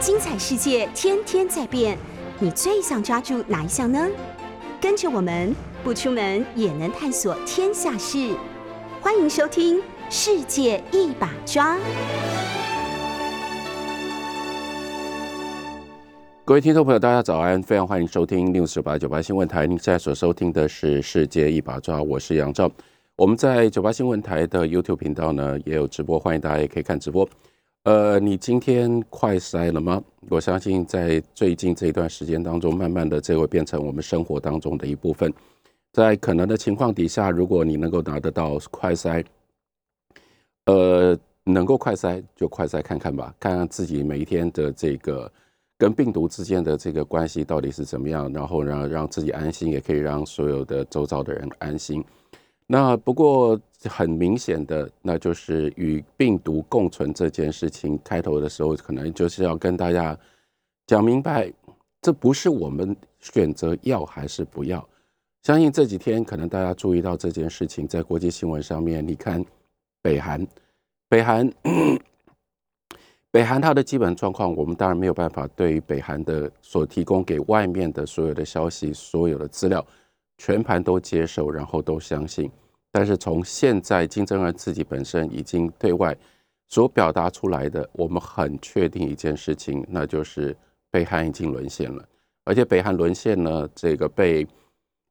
[0.00, 1.98] 精彩世界天天在变，
[2.38, 4.06] 你最想抓住哪一项呢？
[4.80, 8.32] 跟着我们不出门也能探索天下事，
[9.00, 11.76] 欢迎收听《世界一把抓》。
[16.44, 17.60] 各位听众朋友，大家早安！
[17.60, 19.66] 非常欢迎收听六四八九八新闻台。
[19.66, 22.70] 您现在所收听的是《世界一把抓》，我是杨照。
[23.16, 27.28] 我们在九八新闻台的 YouTube 频道呢也有直播，欢迎大家也可以看直播。
[27.88, 30.04] 呃，你今天快筛了吗？
[30.28, 35.32] 我相信在最近这一段时间当中，慢慢的这会变成我们生活当中的一部分。
[35.94, 39.24] 在可能的情况底下，如果你能够拿得到快筛，
[40.66, 45.32] 呃，能够快筛就快筛看看吧，看看自己每一天的这个。
[45.78, 48.30] 跟病毒之间的这个关系到底是怎么样？
[48.34, 52.04] 然后让让自己安心，也可以让所有的周遭的人安心。
[52.70, 60.16] 那不过很明显的，那就是与病毒共存这件事情，开头的时候可能就是要跟大家
[60.86, 61.50] 讲明白，
[62.02, 64.86] 这不是我们选择要还是不要。
[65.42, 69.42] 相信这几天可能大家注意到这件事情，在国际新闻上面，你看
[70.02, 70.46] 北韩，
[71.08, 71.50] 北韩。
[73.30, 79.86] 北韩它的基本状况，我们当然没有办法对于北韩的所提供给外面的所有的消息、所有的资料
[80.38, 82.50] 全盘都接受，然后都相信。
[82.90, 86.16] 但是从现在金正恩自己本身已经对外
[86.68, 90.56] 所表达出来的，我们很确定一件事情，那就是
[90.90, 92.08] 北韩已经沦陷了。
[92.44, 94.46] 而且北韩沦陷呢，这个被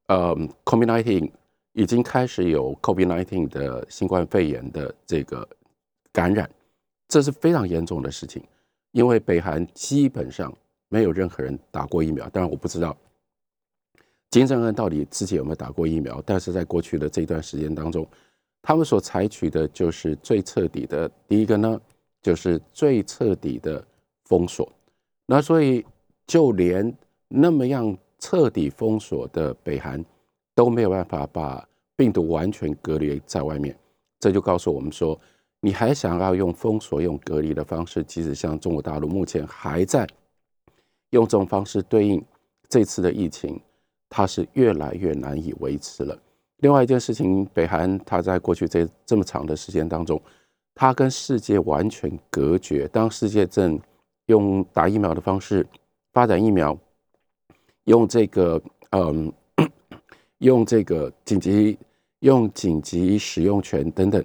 [0.07, 1.29] 呃 COVID-19
[1.73, 5.47] 已经开始有 COVID-19 的新冠肺炎的这个
[6.11, 6.49] 感染。
[7.07, 8.43] 这是非常严重的事情，
[8.91, 10.51] 因为北韩基本上
[10.89, 12.27] 没有任何人打过疫苗。
[12.29, 12.97] 当然，我不知道
[14.29, 16.21] 金正恩到底自己有没有打过疫苗。
[16.25, 18.07] 但是在过去的这段时间当中，
[18.61, 21.09] 他们所采取的就是最彻底的。
[21.27, 21.79] 第一个呢，
[22.21, 23.85] 就是最彻底的
[24.25, 24.71] 封锁。
[25.25, 25.85] 那所以，
[26.25, 26.95] 就连
[27.27, 30.03] 那么样彻底封锁的北韩
[30.55, 33.77] 都没有办法把病毒完全隔离在外面。
[34.19, 35.19] 这就告诉我们说。
[35.59, 38.03] 你还想要用封锁、用隔离的方式？
[38.03, 40.07] 即使像中国大陆目前还在
[41.09, 42.23] 用这种方式对应
[42.69, 43.59] 这次的疫情，
[44.09, 46.17] 它是越来越难以维持了。
[46.57, 50.19] 另外一件事情，北韩它在过去这这么长的时间当中，
[50.73, 52.87] 它跟世界完全隔绝。
[52.87, 53.79] 当世界正
[54.25, 55.65] 用打疫苗的方式
[56.13, 56.77] 发展疫苗，
[57.83, 59.31] 用这个嗯，
[60.39, 61.77] 用这个紧急
[62.19, 64.23] 用紧急使用权等等。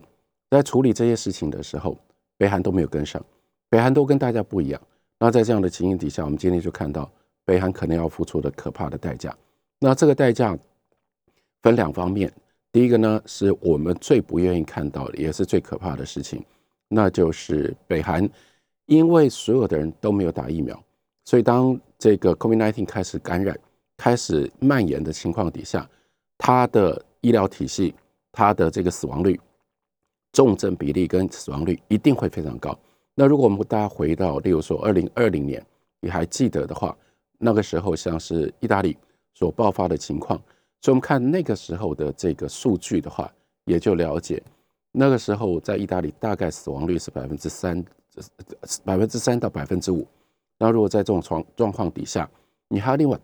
[0.50, 1.97] 在处理这些事情的时候，
[2.38, 3.22] 北韩都没有跟上，
[3.69, 4.81] 北韩都跟大家不一样。
[5.19, 7.10] 那在这样的情形底下，我们今天就看到
[7.44, 9.37] 北韩可能要付出的可怕的代价。
[9.84, 10.56] 那这个代价
[11.60, 12.32] 分两方面，
[12.70, 16.41] 第一个呢是我们最不愿意看到的，也是最可怕的事情，
[16.87, 18.31] 那就是北韩
[18.87, 20.81] 因为所有的人都没有打疫苗，
[21.25, 23.59] 所以当这个 COVID-19 开始感染、
[23.97, 25.91] 开始蔓延的情况底下，
[26.38, 27.93] 它的医疗体系、
[28.31, 29.41] 它的这个死亡率。
[30.32, 32.78] 重症比例跟死亡率一定会非常高。
[33.16, 35.60] 那如果我们大家回到，例如说二零二零年，
[36.00, 36.97] 你还记得的话，
[37.37, 38.97] 那个时候像是意大利
[39.34, 40.38] 所爆发的情况，
[40.81, 43.32] 所以我们看那个时候的这个数据的话，
[43.65, 44.43] 也就了解
[44.91, 47.84] 那个时候在意大利大概死亡率是百分之三，
[48.84, 50.06] 百分之三到百分之五。
[50.59, 52.28] 那如果在这种状状况底下，
[52.69, 53.19] 你还要另外，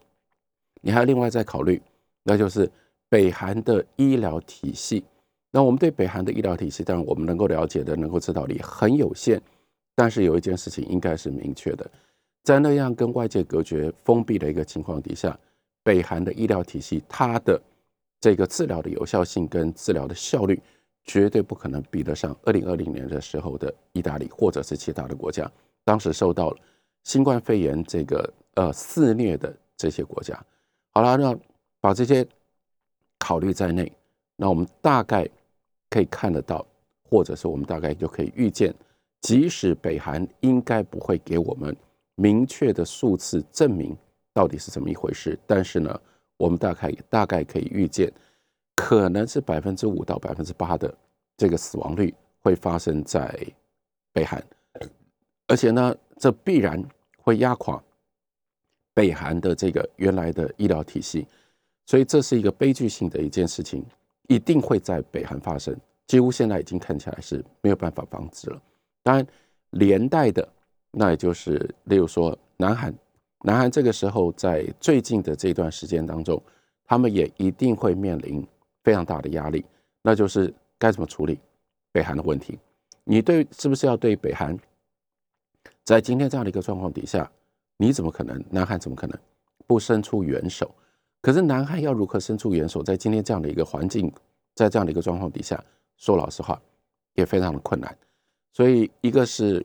[0.81, 1.81] 你还要另外再考虑，
[2.23, 2.71] 那就是
[3.09, 5.05] 北韩的医疗体系。
[5.51, 9.41] 那我们对北韩的医疗体系，当然我们能够了解的、能够知道的很有限。
[9.95, 11.91] 但是有一件事情应该是明确的，
[12.45, 15.39] 在那样跟外界隔绝、封闭的一个情况底下，
[15.89, 17.59] 北韩的医疗体系，它的
[18.21, 20.61] 这个治疗的有效性跟治疗的效率，
[21.05, 25.51] 绝对不可能比得上二零二零年的时候的意大利或者是其他的国家。
[25.85, 26.55] 当时受到
[27.05, 30.39] 新冠肺炎这个呃肆虐的这些国家。
[30.91, 31.35] 好了，那
[31.81, 32.27] 把这些
[33.19, 33.91] 考虑在内，
[34.37, 35.27] 那我们大概。
[35.91, 36.67] 可以看得到，
[37.09, 38.75] 或者是我们大概就可以预见，
[39.23, 41.75] 即使北韩应该不会给我们
[42.15, 43.97] 明确的数字证明
[44.33, 46.01] 到底是怎么一回事，但是呢，
[46.37, 48.13] 我们大概大概可以预见，
[48.77, 50.93] 可能是百分之五到百分之八的
[51.37, 53.39] 这个死亡率会发生在
[54.13, 54.43] 北韩，
[55.47, 56.83] 而且呢，这必然
[57.19, 57.83] 会压垮
[58.95, 61.27] 北韩的这个原来的医疗体系，
[61.87, 63.85] 所以这是一个悲剧性的一件事情。
[64.31, 65.75] 一定会在北韩发生，
[66.07, 68.63] 几乎现在已经看起来是没有办法防止了。
[69.03, 69.27] 当然，
[69.71, 70.47] 连带的，
[70.91, 72.95] 那也就是例如说，南韩，
[73.43, 76.43] 南韩这个时候在最近的这段时间当中，
[76.85, 78.47] 他们也一定会面临
[78.83, 79.65] 非常大的压力，
[80.03, 81.39] 那就是该怎么处理
[81.93, 82.59] 北韩的问题？
[83.05, 84.59] 你对是不是要对北韩
[85.85, 87.31] 在今天这样的一个状况底下，
[87.77, 88.43] 你怎么可能？
[88.51, 89.19] 南韩怎么可能
[89.67, 90.71] 不伸出援手？
[91.21, 92.83] 可是南韩要如何伸出援手？
[92.83, 94.13] 在今天这样的一个环境，
[94.55, 95.63] 在这样的一个状况底下，
[95.97, 96.61] 说老实话，
[97.15, 97.97] 也非常的困难。
[98.53, 99.65] 所以，一个是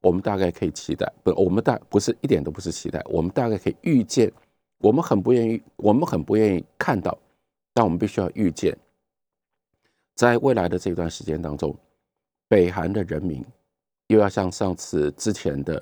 [0.00, 4.32] 我们大概可以期待，不，我们大不是一点都不是期待，我们大概可以预见，
[4.78, 7.16] 我们很不愿意，我们很不愿意看到，
[7.72, 8.76] 但我们必须要预见，
[10.14, 11.76] 在未来的这段时间当中，
[12.48, 13.44] 北韩的人民。
[14.08, 15.80] 又要像上次之前的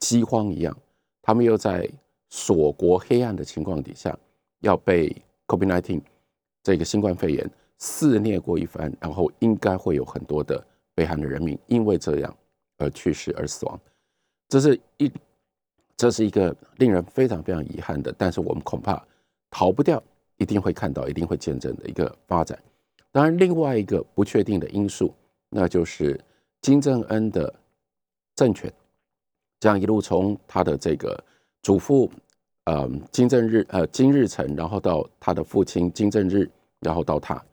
[0.00, 0.76] 饥荒一样，
[1.22, 1.88] 他们又在
[2.28, 4.18] 锁国黑暗的情况底下，
[4.62, 5.14] 要被
[5.46, 6.02] COVID-19
[6.64, 10.60] 这个新冠肺炎肆虐过一番，然后应该会有很多的
[10.92, 12.36] 北韩的人民因为这样
[12.78, 13.80] 而去世而死亡。
[14.48, 15.12] 这是一，
[15.96, 19.00] 这是一个令人非常非常遗憾的，但是我们恐怕
[19.50, 20.02] 逃不掉，
[20.38, 22.58] 一定会看到，一定会见证的一个发展。
[23.12, 25.14] 当然，另外一个不确定的因素，
[25.50, 26.18] 那就是
[26.62, 27.54] 金正恩的。
[28.38, 28.72] 政权
[29.58, 31.24] 这样一路从他的这个
[31.64, 32.08] 祖父，
[32.66, 36.48] 呃金正日，呃金日成，然后到他的父亲金正日，
[36.78, 37.44] 然后到他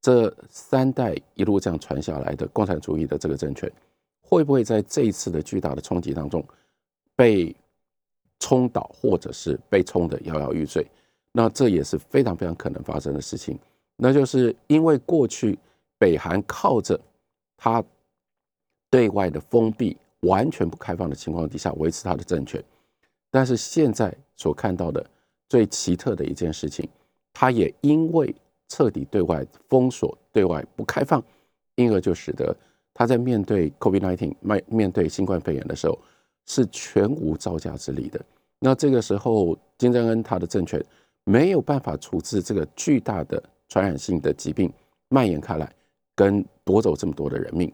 [0.00, 3.70] 这三代一路这样传下来的共产主义的这个政权，
[4.32, 6.42] 会不会在这一次的巨大的冲击当中
[7.14, 7.54] 被
[8.40, 10.86] 冲倒，或者是被冲得摇摇欲坠？
[11.32, 13.58] 那这也是非常非常可能发生的事情。
[13.96, 15.58] 那就是因为过去
[15.98, 16.98] 北韩靠着
[17.56, 17.84] 它
[18.90, 19.96] 对外的封闭。
[20.22, 22.62] 完全不开放的情况底下维持它的政权，
[23.28, 25.04] 但是现在所看到的
[25.48, 26.88] 最奇特的一件事情，
[27.32, 28.32] 它也因为
[28.68, 31.20] 彻底对外封锁、对外不开放，
[31.74, 32.56] 因而就使得
[32.94, 35.98] 他在面对 COVID-19、面面对新冠肺炎的时候
[36.46, 38.20] 是全无招架之力的。
[38.58, 40.84] 那这个时候，金正恩他的政权
[41.24, 44.72] 没有办法处置这个巨大的传染性的疾病
[45.08, 45.72] 蔓延开来，
[46.14, 47.72] 跟夺走这么多的人命。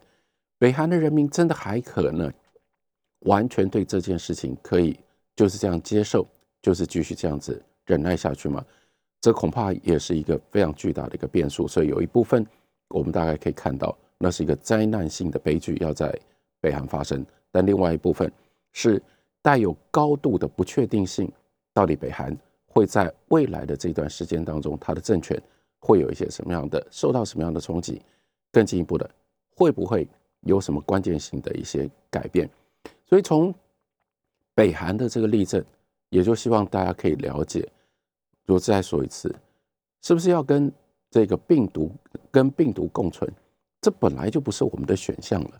[0.59, 2.32] 北韩的人民真的还可能
[3.20, 4.99] 完全对这件事情可以
[5.37, 6.26] 就是这样接受，
[6.62, 8.65] 就是继续这样子忍耐下去吗？
[9.20, 11.67] 这恐怕也是一个非常巨大的一个变数。
[11.69, 12.47] 所以有一部分
[12.88, 16.12] 我们大概可以看到，那是一个灾难性的悲剧要在
[16.61, 18.31] 北韩发生；但另外一部分
[18.73, 19.03] 是
[19.43, 21.31] 带有高度的不确定性，
[21.73, 22.37] 到底北韩
[22.67, 25.41] 会在未来的这段时间当中，他的政权
[25.79, 28.03] 会有一些什么样的受到什么样的冲击？
[28.50, 29.09] 更进一步的，
[29.55, 30.06] 会不会？
[30.43, 32.49] 有什么关键性的一些改变？
[33.05, 33.53] 所以从
[34.55, 35.62] 北韩的这个例证，
[36.11, 37.69] 也就希望大家可以了解。
[38.47, 39.35] 我再说一次，
[40.00, 40.73] 是不是要跟
[41.11, 41.91] 这个病毒
[42.31, 43.29] 跟病毒共存？
[43.81, 45.51] 这本来就不是我们的选项了，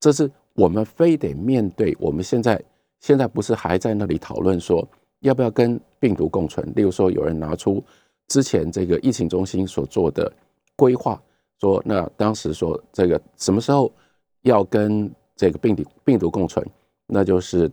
[0.00, 1.96] 这是我们非得面对。
[2.00, 2.62] 我们现在
[3.00, 4.86] 现在不是还在那里讨论说
[5.20, 6.72] 要不要跟病毒共存？
[6.74, 7.82] 例如说，有人拿出
[8.28, 10.32] 之前这个疫情中心所做的
[10.76, 11.20] 规划，
[11.60, 13.92] 说那当时说这个什么时候？
[14.42, 16.64] 要跟这个病毒病毒共存，
[17.08, 17.70] 那就是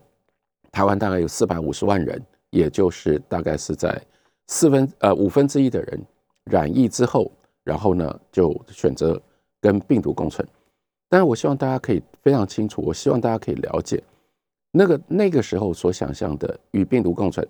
[0.71, 2.19] 台湾大概有四百五十万人，
[2.49, 4.01] 也就是大概是在
[4.47, 6.03] 四分呃五分之一的人
[6.45, 7.31] 染疫之后，
[7.63, 9.21] 然后呢就选择
[9.65, 10.47] 跟病毒共存。
[11.09, 14.03] 但是我希望大家可以非常清楚，我希望大家可以了解
[14.69, 17.47] 那个那个时候所想象的与病毒共存，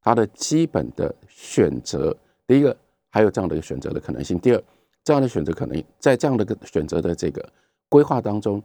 [0.00, 2.16] 它的基本的选择，
[2.48, 2.76] 第一个
[3.10, 4.64] 还有这样的一个选择的可能性，第二
[5.04, 7.48] 这样的选择可能在这样的个选择的这个。
[7.88, 8.62] 规划当中，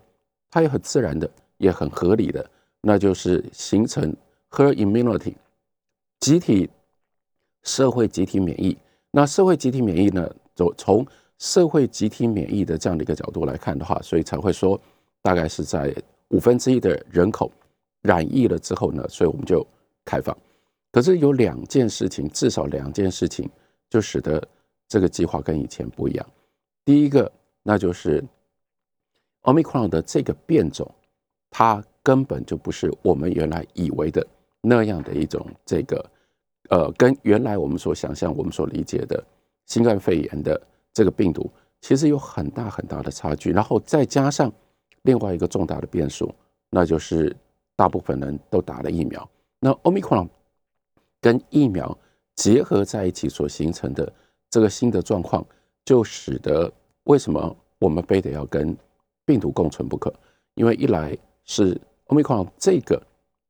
[0.49, 4.15] 它也很自然的，也很合理的，那就是形成
[4.51, 5.35] herd immunity，
[6.21, 6.69] 集体
[7.63, 8.77] 社会集体免疫。
[9.11, 11.05] 那社会集体免疫呢，走从
[11.39, 14.79] 社会集体免疫的这样的一个角度来看的话，所以才会说，
[15.21, 15.93] 大概是在
[16.29, 17.51] 五分之一的人口
[18.01, 19.65] 染疫了之后呢，所以我们就
[20.05, 20.35] 开放。
[20.91, 23.49] 可是有两件事情，至少两件事情，
[23.89, 24.41] 就使得
[24.87, 26.25] 这个计划跟以前不一样。
[26.83, 27.31] 第一个，
[27.63, 28.23] 那就是。
[29.43, 30.85] Omicron 的这个变种，
[31.49, 34.25] 它根本就不是我们原来以为的
[34.59, 36.05] 那样的一种这个，
[36.69, 39.23] 呃，跟原来我们所想象、我们所理解的
[39.65, 40.61] 新冠肺炎的
[40.97, 41.47] 这个病毒，
[41.79, 43.51] 其实有很大很大的差距。
[43.51, 44.51] 然后再加上
[45.03, 46.33] 另外一个重大的变数，
[46.71, 47.35] 那就是
[47.75, 49.29] 大部分人都打了疫苗。
[49.59, 50.27] 那 Omicron
[51.21, 51.95] 跟疫苗
[52.35, 54.11] 结合在一起所形成的
[54.49, 55.45] 这个新的状况，
[55.85, 56.73] 就使得
[57.03, 58.75] 为什么我们非得要跟
[59.23, 60.11] 病毒共存不可，
[60.55, 62.99] 因为一来是 Omicron 这个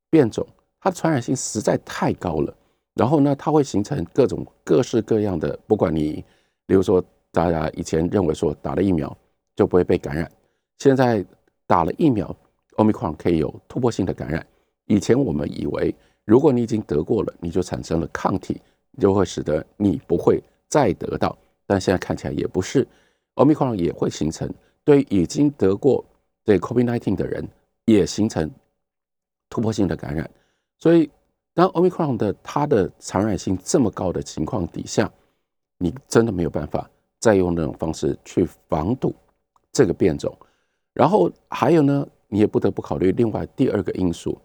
[0.09, 0.45] 变种，
[0.81, 2.53] 它的传染性实在太高了。
[2.93, 6.25] 然后呢，它会形成各种各式各样的，不管你，
[6.65, 7.01] 比如说
[7.31, 9.15] 大家以前认为说打了疫苗
[9.55, 10.31] 就不会被感染，
[10.77, 11.25] 现在
[11.65, 12.35] 打了疫苗
[12.77, 14.45] ，Omicron 可以有突破性的感染。
[14.85, 15.93] 以前我们以为，
[16.25, 18.61] 如果你已经得过了，你就产生了抗体，
[18.99, 21.37] 就会使得你不会再得到。
[21.65, 22.87] 但现在看起来也不是
[23.35, 24.49] ，Omicron 也会形成。
[24.85, 26.05] 对已经得过
[26.45, 27.45] 这 COVID-19 的人，
[27.83, 28.49] 也形成
[29.49, 30.29] 突破性的感染。
[30.77, 31.09] 所以，
[31.53, 35.11] 当 Omicron 的它的传染性这么高的情况底下，
[35.77, 39.13] 你真的没有办法再用那种方式去防堵
[39.71, 40.35] 这个变种。
[40.93, 44.37] 然后还有呢，你也不得不考虑另外第二个因素，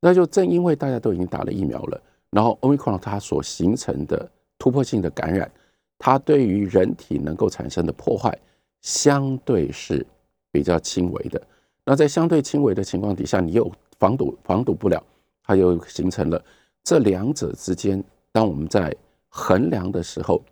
[0.00, 5.50] 那就正因为大家都已经打了疫苗了，然后 Omicron 它所形成的突破性的感染，
[5.98, 8.36] 它对于人体能够产生的破坏
[8.82, 10.06] 相对是
[10.52, 11.40] 比较轻微的。
[11.84, 15.02] 那在相对轻微的情况底下，你又防堵防堵不了，
[15.42, 16.44] 它又形成了
[16.84, 18.94] 这两者之间，当我们在
[19.28, 20.42] 衡量的时候，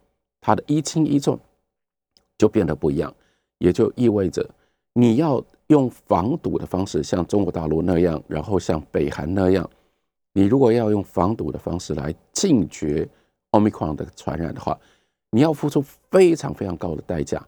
[0.41, 1.39] 它的一轻一重
[2.39, 3.15] 就变得不一样，
[3.59, 4.49] 也就意味着。
[4.93, 9.69] 你要用防堵的方式，像中国大陆那样，然后像北韩那样，
[10.33, 13.09] 你如果要用防堵的方式来禁绝
[13.51, 14.79] 奥密克戎的传染的话，
[15.31, 17.45] 你要付出非常非常高的代价，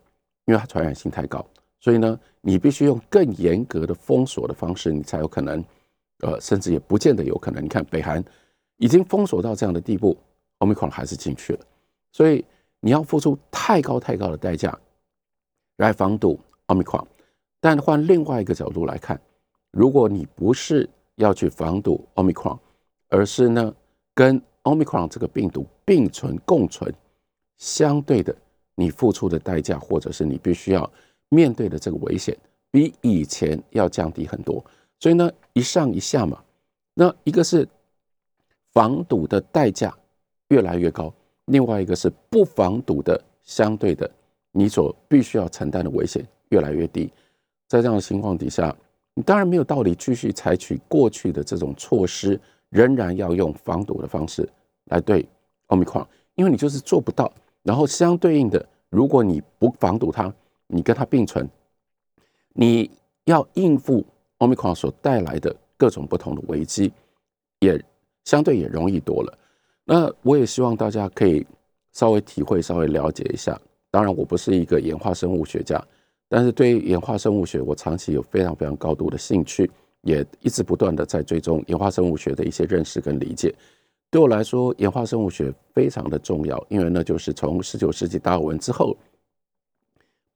[0.46, 1.44] 因为它传染性太高。
[1.78, 5.64] 所以呢，你必须用更严格的封锁的方式，你才有可能，
[6.22, 7.62] 呃，甚至也不见得有可能。
[7.62, 8.24] 你看，北韩
[8.78, 10.16] 已经封锁到这样的地步，
[10.58, 11.60] 奥密克戎还是进去了。
[12.10, 12.44] 所以
[12.86, 14.72] 你要付出太高太高的代价
[15.78, 17.04] 来防堵奥密克戎。
[17.58, 19.20] 但换另外一个角度来看，
[19.72, 22.56] 如果你不是要去防堵 Omicron，
[23.08, 23.74] 而是呢
[24.14, 26.94] 跟 Omicron 这个病毒并存共存，
[27.58, 28.32] 相对的，
[28.76, 30.88] 你付出的代价或者是你必须要
[31.28, 32.38] 面对的这个危险，
[32.70, 34.64] 比以前要降低很多。
[35.00, 36.40] 所以呢，一上一下嘛，
[36.94, 37.68] 那一个是
[38.72, 39.92] 防堵的代价
[40.50, 41.12] 越来越高，
[41.46, 44.08] 另外一个是不防堵的相对的，
[44.52, 47.10] 你所必须要承担的危险越来越低。
[47.68, 48.74] 在这样的情况底下，
[49.14, 54.48] 你当然没有道理继续采取过去的这种措施，仍然要用防堵的方式
[54.86, 55.26] 来对
[55.66, 57.32] 奥密克戎，因为你就是做不到。
[57.62, 60.32] 然后相对应的，如果你不防堵它，
[60.68, 61.48] 你跟它并存，
[62.52, 62.90] 你
[63.24, 64.04] 要应付
[64.38, 66.92] 奥密克戎所带来的各种不同的危机，
[67.60, 67.80] 也
[68.24, 69.38] 相对也容易多了。
[69.88, 71.46] 那我也希望大家可以
[71.92, 73.58] 稍微体会、稍微了解一下。
[73.90, 75.82] 当然，我不是一个演化生物学家。
[76.28, 79.70] 但是对于演化生物学，我长期有非常非常高度的兴趣，
[80.02, 83.54] 也一直不断的在追踪演化生物学的一些认识跟理解。
[84.10, 88.96] 对我来说，演化生物学非常的重要，因为那就是从十九世纪达尔文之后，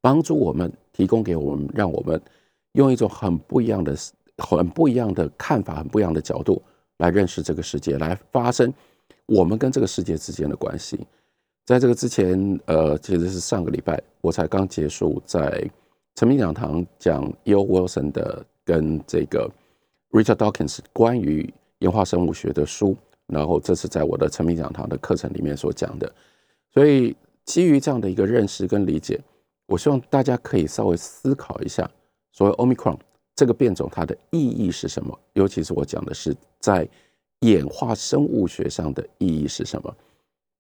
[0.01, 2.21] 帮助我们提供给我们，让我们
[2.75, 3.97] 用一种很不一样的、
[4.39, 6.63] 很不一样的看法、很不一样的角度
[6.99, 8.73] 来认识这个世界，来发生
[9.31, 10.99] 我们跟这个世界之间的关系。
[11.65, 15.71] 在这个之前，呃，其实是上个礼拜我才刚结束在。
[16.17, 17.65] 成名讲堂讲 E.O.
[17.65, 19.49] Wilson 的跟这个
[20.11, 22.97] Richard Dawkins 关于演化生物学的书，
[23.29, 26.13] 然后这是在我的成名讲堂的课程里面所讲的。
[26.75, 29.19] 所以基于这样的一个认识跟理解，
[29.67, 31.89] 我希望大家可以稍微思考一下，
[32.33, 32.99] 所谓 Omicron
[33.37, 35.17] 这个变种它的意义是什么？
[35.35, 36.87] 尤其是我讲的是在
[37.41, 39.97] 演化生物学上的意义是什么？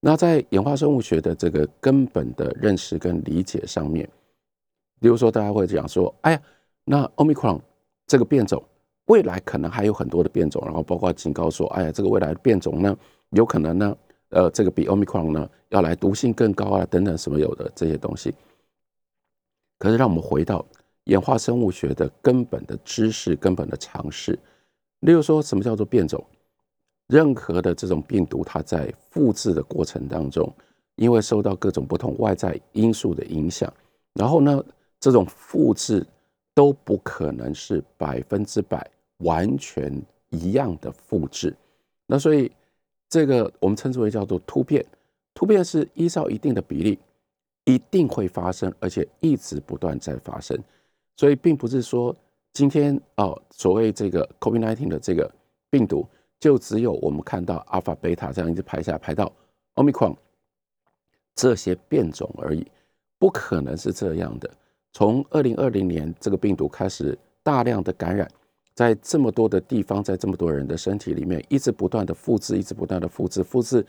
[0.00, 4.08] 那在演化生物学的这个根本的认识跟理解上面。
[4.98, 6.42] 比如说，大家会讲说：“哎呀，
[6.84, 7.60] 那 Omicron
[8.06, 8.62] 这个变种，
[9.06, 12.96] 未来可能还有很多的变种，然后包括警告说：‘哎呀，这个未来的变种呢，
[13.30, 13.96] 有可能呢，
[14.30, 18.34] 呃，这个比 Omicron 呢要来毒性更高啊，等等什么有的这些东西。’
[19.78, 20.64] 可是，让我们回到
[21.04, 24.38] 演化生物学的根本的知识、根本的常识。
[25.00, 26.22] 例如说，什么叫做变种？
[27.10, 30.50] 任何的这种病毒，它在复制的过程当中，
[30.94, 33.72] 因为受到各种不同外在因素的影响，
[34.14, 34.64] 然后呢？
[35.02, 36.06] 这种复制
[36.52, 38.86] 都不可能是百分之百
[39.20, 39.90] 完全
[40.28, 41.56] 一样的复制，
[42.06, 42.52] 那所以
[43.08, 44.84] 这个我们称之为叫做突变。
[45.32, 46.98] 突变是依照一定的比例
[47.64, 50.54] 一定会发生，而且一直不断在发生。
[51.16, 52.14] 所以并不是说
[52.52, 55.32] 今天哦，所谓这个 COVID-19 的这个
[55.70, 56.06] 病毒
[56.40, 59.30] 就只有我们看到阿尔法、贝塔这样一直排下排到
[59.74, 60.16] Omicron
[61.34, 62.66] 这些变种而已，
[63.18, 64.50] 不可能是这样的。
[64.92, 68.28] 从二零二零年这个病毒开始大量的感染，
[68.74, 73.86] 在这么多的地方，在这么多人的身体里面，一直不断的复制，一直不断的复制，复制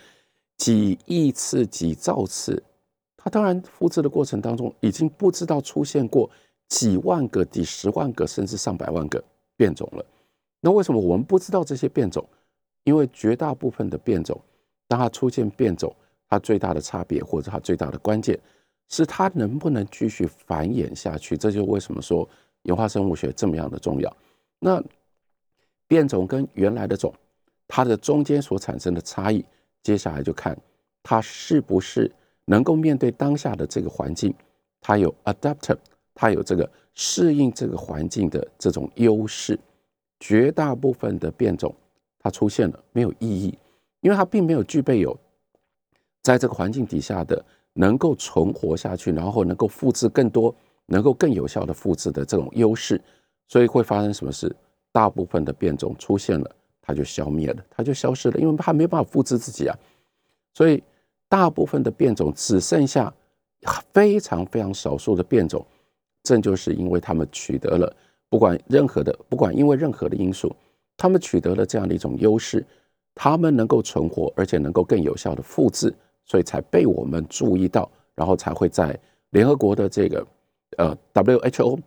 [0.57, 2.61] 几亿次、几兆次。
[3.17, 6.29] 它当然复制的过程当中，已经不知道出现过
[6.67, 9.23] 几万个、几十万个，甚至上百万个
[9.55, 10.05] 变种了。
[10.59, 12.27] 那为什么我们不知道这些变种？
[12.83, 14.39] 因为绝大部分的变种，
[14.87, 15.95] 当它出现变种，
[16.29, 18.39] 它最大的差别或者它最大的关键。
[18.93, 21.37] 是它能不能继续繁衍下去？
[21.37, 22.27] 这就为什么说
[22.63, 24.17] 演化生物学这么样的重要。
[24.59, 24.83] 那
[25.87, 27.13] 变种跟原来的种，
[27.69, 29.45] 它的中间所产生的差异，
[29.81, 30.57] 接下来就看
[31.01, 32.11] 它是不是
[32.43, 34.33] 能够面对当下的这个环境，
[34.81, 35.73] 它有 adapt，
[36.13, 39.57] 它有这个适应这个环境的这种优势。
[40.19, 41.73] 绝大部分的变种
[42.23, 43.57] 它出现了没有意义，
[44.01, 45.17] 因为它并没有具备有
[46.21, 50.53] 在这个环境底下的能够存活下去，然后能够复制更多、
[50.85, 53.01] 能够更有效的复制的这种优势，
[53.47, 54.55] 所以会发生什么事？
[54.91, 59.75] 大部分的变种出现了，它就消灭了，它就消失了，因为它没办法复制自己啊。
[60.53, 60.83] 所以
[61.29, 63.11] 大部分的变种只剩下
[63.93, 65.65] 非常非常少数的变种，
[66.23, 67.95] 正就是因为他们取得了
[68.29, 70.53] 不管任何的不管因为任何的因素，
[71.01, 72.63] 他们取得了这样的一种优势，
[73.15, 75.91] 他们能够存活，而且能够更有效的复制，
[76.25, 78.95] 所以才被我们注意到，然后才会在
[79.31, 80.27] 联合国的这个
[80.77, 81.79] 呃 WHO，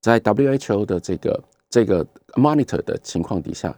[0.00, 1.40] 在 WHO 的这个。
[1.72, 3.74] 这个 monitor 的情况底下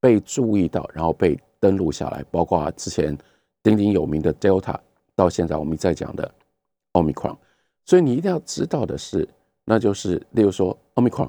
[0.00, 3.14] 被注意到，然后被登录下来，包括之前
[3.62, 4.78] 鼎鼎有名的 Delta，
[5.14, 6.34] 到现在我们在讲的
[6.94, 7.36] Omicron。
[7.84, 9.28] 所以你一定要知道的是，
[9.66, 11.28] 那就是例如说 Omicron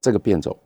[0.00, 0.56] 这个变种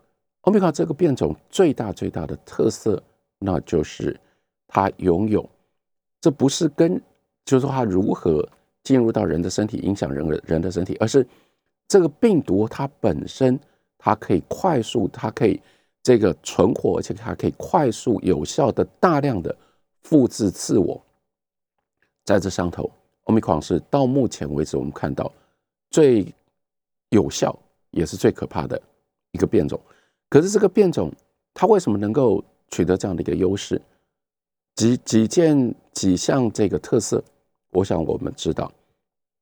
[0.47, 3.01] 欧米伽这个变种最大最大的特色，
[3.39, 4.19] 那就是
[4.67, 5.49] 它拥有，
[6.21, 7.01] 这不是跟
[7.45, 8.49] 就是说它如何
[8.83, 11.27] 进入到人的身体，影响人的人的身体，而是
[11.87, 13.61] 这个病毒它本身。
[13.99, 15.61] 它可以快速，它可以
[16.01, 19.57] 这个存活，而且它可以快速、有效的、大量的
[20.05, 21.03] 复制自我。
[22.23, 22.89] 在这上头，
[23.25, 25.33] 欧米克是到目前为止我们看到
[25.91, 26.33] 最
[27.09, 27.59] 有效，
[27.91, 28.81] 也是最可怕的
[29.33, 29.81] 一个变种。
[30.29, 31.13] 可是这个变种，
[31.55, 33.81] 它为什么能够取得这样的一个优势？
[34.75, 37.23] 几几件几项这个特色，
[37.71, 38.71] 我想我们知道，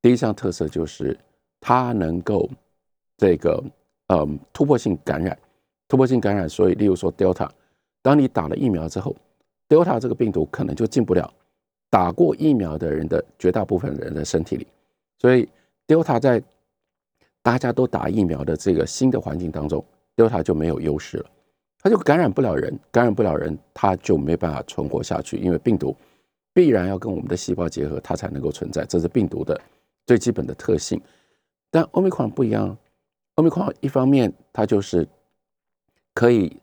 [0.01, 1.17] 第一项特色就是
[1.59, 2.49] 它能够
[3.17, 3.63] 这个。
[4.09, 5.35] 嗯，突破性感染，
[5.87, 7.49] 突破性感染，所以例如说 Delta，
[8.03, 9.15] 当你打了疫苗之后
[9.67, 11.33] ，Delta 这个病毒可能就进不了
[11.89, 14.67] 打过疫苗的人的绝大部分人的身体里，
[15.17, 15.49] 所以
[15.87, 16.39] Delta 在
[17.41, 19.83] 大家都打疫苗的这个新的环境当中
[20.15, 21.29] ，Delta 就没有优势了，
[21.81, 25.95] 它就感染不了人，感染不了人，它就没办法存活下去，因为病毒
[26.53, 29.59] 必然要跟我们的细胞结合，它才能够存在，这是病毒的
[30.05, 31.01] 最基本的特性。
[31.69, 32.77] 但 Omicron 不一样。
[33.35, 35.05] 奥密克戎一方面，它就是
[36.13, 36.55] 可以，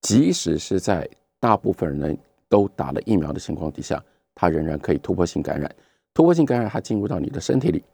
[0.00, 4.02] 即使是在大部分人都打了疫苗的情况底下，
[4.34, 5.72] 它仍然可以突破性感染。
[6.12, 7.84] 突破性感染，它进入到你的身体里，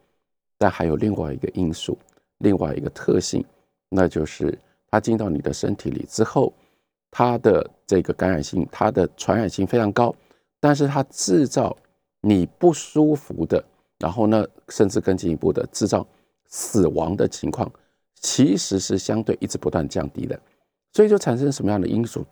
[0.57, 1.99] 但还有另外一个因素，
[2.39, 3.45] 另外一个特性，
[3.91, 4.59] 那就是
[4.93, 6.53] 它进到你的身体里之后，
[7.11, 10.15] 它的这个感染性、它的传染性非常高，
[10.61, 11.77] 但是它制造
[12.21, 13.65] 你不舒服的，
[13.99, 16.07] 然后呢，甚至更进一步的制造
[16.47, 17.69] 死亡的情况。
[18.21, 20.39] 其实是相对一直不断降低的，
[20.93, 22.25] 所以就产生什么样的因素，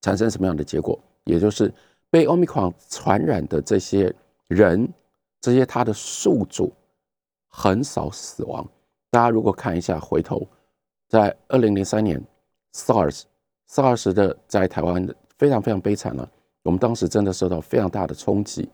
[0.00, 1.70] 产生什么样的结果，也就是
[2.08, 4.14] 被奥密克戎传染的这些
[4.48, 4.88] 人，
[5.40, 6.72] 这些他的宿主
[7.48, 8.66] 很少死亡。
[9.10, 10.46] 大家如果看一下，回头
[11.12, 12.18] 在二零零三年
[12.72, 16.26] SARS，SARS 的在台湾非常非常悲惨了，
[16.62, 18.66] 我们当时真的受到非常大的冲击。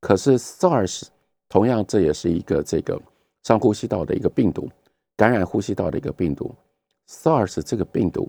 [0.00, 1.04] 可是 SARS
[1.48, 3.00] 同样这也是一个这个
[3.44, 4.68] 上呼吸道的一个病毒。
[5.14, 6.52] 感染呼吸道的一个病毒
[7.08, 8.28] ，SARS 这个病毒，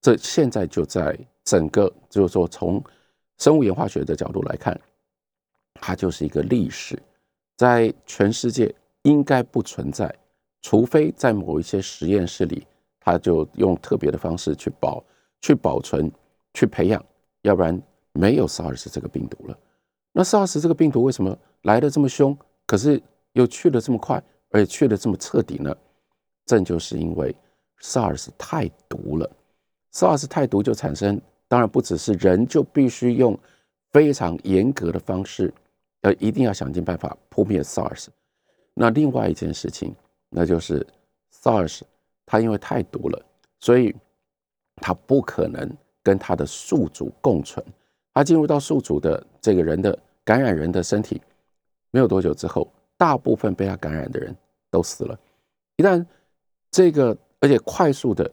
[0.00, 2.80] 这现在就在整个，就是说从
[3.38, 4.80] 生物演化学的角度来看，
[5.74, 6.96] 它就是一个历史，
[7.56, 10.14] 在全世界应该不存在，
[10.62, 12.64] 除非在某一些实验室里，
[13.04, 15.04] 他就用特别的方式去保、
[15.42, 16.10] 去保存、
[16.54, 17.04] 去培养，
[17.42, 17.78] 要不然
[18.12, 19.58] 没有 SARS 这个病毒了。
[20.12, 22.36] 那 SARS 这个病毒为什么来的这么凶，
[22.66, 25.76] 可是又去的这么快，而且去的这么彻底呢？
[26.46, 27.34] 正就是因为
[27.80, 29.30] SARS 太毒了
[29.92, 33.38] ，SARS 太毒就产生，当然不只是人就必须用
[33.92, 35.52] 非常严格的方式，
[36.00, 38.06] 呃，一定要想尽办法扑灭 SARS。
[38.72, 39.94] 那另外一件事情，
[40.30, 40.86] 那就是
[41.42, 41.82] SARS
[42.26, 43.22] 它因为太毒了，
[43.60, 43.94] 所以
[44.76, 45.70] 它不可能
[46.02, 47.64] 跟它的宿主共存。
[48.12, 51.20] 它进入到宿主的这个人的感染人的身体，
[51.90, 54.34] 没有多久之后，大部分被它感染的人
[54.70, 55.18] 都死了。
[55.76, 56.04] 一旦
[56.70, 58.30] 这个，而且快速的、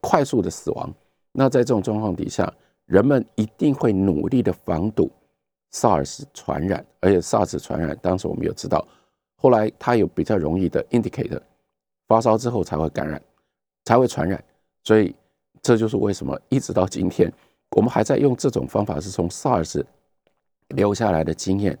[0.00, 0.92] 快速的死亡。
[1.32, 2.52] 那在这种状况底下，
[2.86, 5.10] 人们一定会努力的防堵
[5.72, 8.86] SARS 传染，而且 SARS 传染，当时我们有知道，
[9.36, 11.40] 后来它有比较容易的 indicator，
[12.08, 13.20] 发烧之后才会感染，
[13.84, 14.42] 才会传染。
[14.84, 15.14] 所以
[15.62, 17.32] 这就是为什么一直到今天，
[17.70, 19.84] 我们还在用这种方法，是从 SARS
[20.68, 21.78] 留下来的经验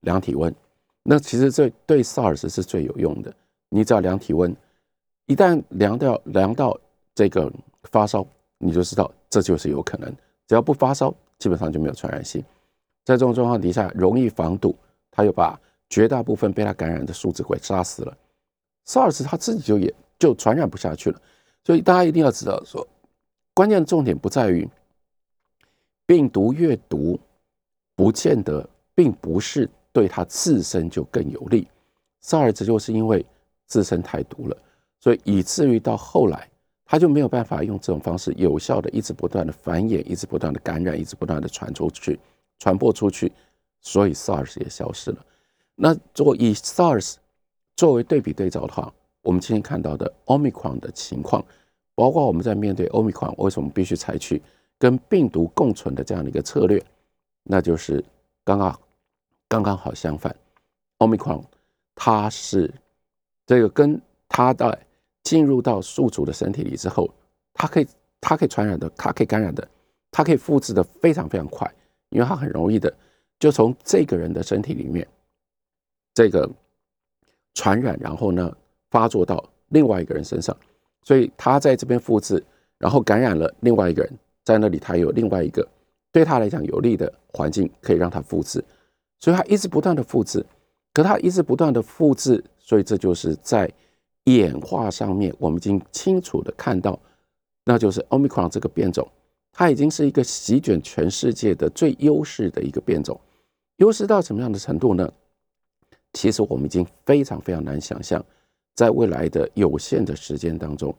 [0.00, 0.54] 量体温。
[1.02, 3.34] 那其实这对 SARS 是最有用的，
[3.68, 4.54] 你只要量体温。
[5.26, 6.78] 一旦量到量到
[7.14, 7.50] 这个
[7.84, 8.26] 发烧，
[8.58, 10.08] 你就知道这就是有可能。
[10.46, 12.42] 只要不发烧，基本上就没有传染性。
[13.04, 14.76] 在这种状况底下，容易防堵，
[15.10, 15.58] 他又把
[15.88, 18.16] 绝大部分被他感染的数字给杀死了。
[18.86, 21.20] SARS 他自己就也就传染不下去了。
[21.64, 22.86] 所以大家一定要知道，说
[23.54, 24.68] 关键的重点不在于
[26.06, 27.18] 病毒越毒，
[27.94, 31.68] 不见得并不是对它自身就更有利。
[32.22, 33.24] SARS 就是因为
[33.66, 34.56] 自身太毒了，
[35.00, 36.48] 所以以至于到后来，
[36.84, 42.18] 它就没有办法用这种方式有效的一直不断的繁衍，一直不断的感染，一直不断的传出去、
[42.58, 43.32] 传播出去，
[43.80, 45.24] 所以 SARS 也消失了。
[45.74, 47.14] 那如果以 SARS
[47.76, 51.44] 作为对比对照的话，我们今天看到的 Omicron 的情况，
[51.94, 54.42] 包括我们在面对 Omicron 为什么必须采取
[54.78, 56.84] 跟病毒共存的这样的一个策略，
[57.42, 58.04] 那就是
[58.44, 58.80] 刚刚
[59.48, 60.34] 刚刚好相反
[60.98, 61.44] ，Omicron。
[61.94, 62.72] 它是
[63.46, 64.76] 这个跟它的
[65.22, 67.08] 进入到宿主的身体里之后，
[67.52, 67.86] 它可以
[68.18, 69.68] 它可以传染的，它可以感染的，
[70.10, 71.70] 它可以复制的非常非常快，
[72.08, 72.92] 因为它很容易的
[73.38, 75.06] 就从这个人的身体里面
[76.14, 76.50] 这个
[77.54, 78.54] 传染，然后呢
[78.90, 80.56] 发作到另外一个人身上，
[81.02, 82.42] 所以他在这边复制，
[82.78, 84.12] 然后感染了另外一个人，
[84.44, 85.66] 在那里他有另外一个
[86.10, 88.64] 对他来讲有利的环境可以让他复制，
[89.18, 90.44] 所以他一直不断的复制。
[90.94, 93.66] 可他一直不断的复制，所以这就是在
[94.24, 97.00] 演化上面，我们已经清楚的看到，
[97.64, 99.08] 那就是 Omicron 这个变种，
[99.52, 103.18] 它已经是一个席卷全世界的最优势的一个变种。
[103.76, 105.10] 优势到什么样的程度呢？
[106.12, 108.24] 其实我们已经非常非常难想象，
[108.74, 110.94] 在未来的有限的时间当中，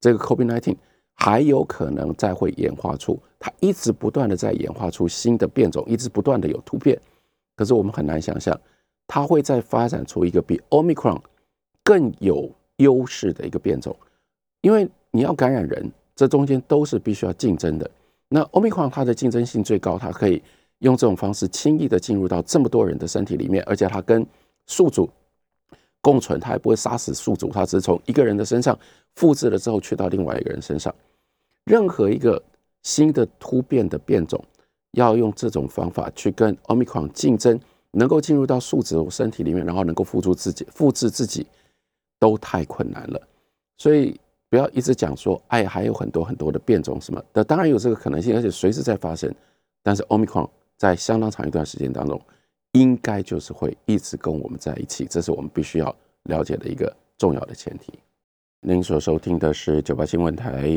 [0.00, 0.76] 这个 COVID-19
[1.14, 7.00] 还有可能再会演化出，它一直不断的在演化出新的变种，一直不断的有突变。
[7.56, 8.58] 可是我们很难想象。
[9.10, 11.18] 它会再发展出一个比 Omicron
[11.82, 13.96] 更有优势的一个变种，
[14.60, 17.90] 因为你要感染人，这中间都是必须要竞争的。
[18.28, 20.42] 那 Omicron 它的竞争性最高，它可以
[20.80, 24.26] 用这种方式轻易的进入到这么多人的身体里面，而且它跟
[24.68, 25.10] 宿主
[26.00, 28.78] 共存，它还不会杀死宿主，它只是从一个人的身上
[29.16, 30.94] 复制了之后去到另外一个人身上。
[31.64, 32.40] 任何一个
[32.84, 34.42] 新的突变的变种，
[34.92, 37.58] 要用这种方法去跟 Omicron 竞争。
[37.90, 41.46] 能够进入到宿主身体里面，然后能够复制自己、复制自己，
[42.18, 43.20] 都太困难了。
[43.78, 44.14] 所以
[44.50, 49.34] 不要一直讲说，哎，还有很多很多的变种什么的，当然有这个可能性，而且随时在发生。
[49.82, 52.20] 但是 Omicron 在相当长一段时间当中，
[52.72, 57.92] 应该就是会一直跟我们在一起，这是我们必须要了解的一个重要的前提。
[58.60, 60.68] 您所收听的是九八新闻台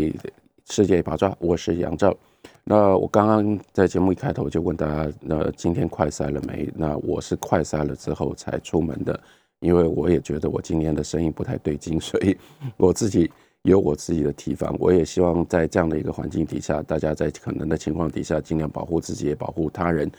[0.69, 2.15] 世界一把抓，我是杨照。
[2.63, 6.71] 那我刚刚在节目一开头就问大家，那今天快塞了没？
[6.75, 9.19] 那我是快塞了之后才出门的，
[9.60, 12.38] 因为我也觉得我今天的声音不太对劲，所以
[12.77, 13.30] 我自己
[13.63, 14.75] 有我自己的提防。
[14.80, 20.10] 我也希望在这样的一个环境底下，大家在可能的情况底下，尽量保护自己，也保护他人。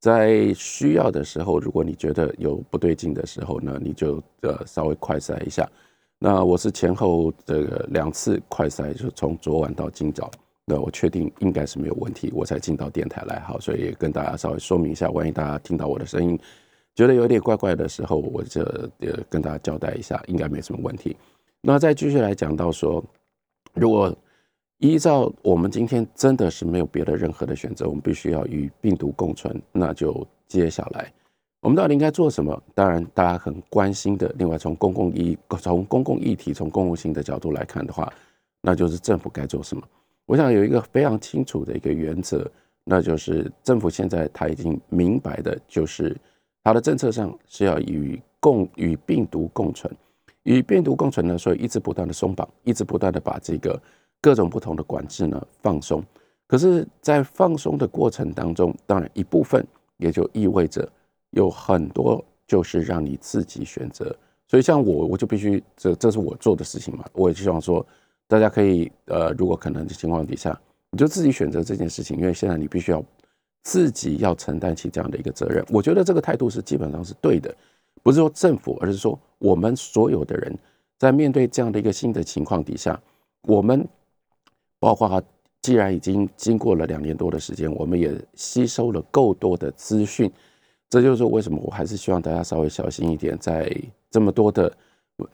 [0.00, 5.68] 在需要的时候，如果你觉得有不对劲的时候呢，你就呃稍微快筛一下。
[6.18, 10.30] 那我是前后这个两次快筛，就从昨晚到今早。
[10.64, 13.40] 那我确定应该是没有问题，我才进到电台来。
[13.40, 16.38] 好，所以跟大家稍微说明一下，万一大家听到我的声音
[16.94, 21.16] 觉得有点怪怪的时候，我就呃跟大家交代一下，应该没什么问题。
[21.60, 23.04] 那再继续来讲到说，
[23.74, 24.16] 如果
[24.80, 31.12] 依照我们今天真的是没有别的任何的选择，我们必须要与病毒共存，那就接下来
[31.60, 32.62] 我们到底应该做什么？
[32.74, 38.10] 当然，大家很关心的，另外从公共议从公共议题从公共性的角度来看的话，
[38.62, 39.82] 那就是政府该做什么。
[40.24, 42.50] 我想有一个非常清楚的一个原则，
[42.82, 46.16] 那就是政府现在他已经明白的，就是
[46.64, 49.94] 他的政策上是要与共与病毒共存，
[50.44, 53.78] 与病毒共存呢，所以一直不断的松绑，一直不断的把这个
[54.20, 56.02] 各种不同的管制呢放松。
[56.46, 59.66] 可是，在放松的过程当中，当然一部分
[59.98, 60.88] 也就意味着
[61.30, 64.14] 有很多就是让你自己选择。
[64.46, 67.84] 所以像我，我就必须这这是我做的事情嘛，我也希望说。
[68.28, 70.56] 大家可以，呃，如果可能的情况底下，
[70.92, 73.04] 你就自己选择这件事情，因为现在你必须要
[73.64, 75.66] 自己要承担起这样的一个责任。
[75.68, 77.52] 我觉得这个态度是基本上是对的，
[78.04, 80.56] 不是说政府，而是说我们所有的人
[80.96, 83.00] 在面对这样的一个新的情况底下，
[83.42, 83.84] 我们
[84.80, 85.22] 包括
[85.62, 90.28] 既然已经经过了两年多的时间，我们也吸收了够多的资讯，
[90.88, 93.72] 这就是为什么我还是希望大家稍微小心一点，在
[94.10, 94.76] 这么多的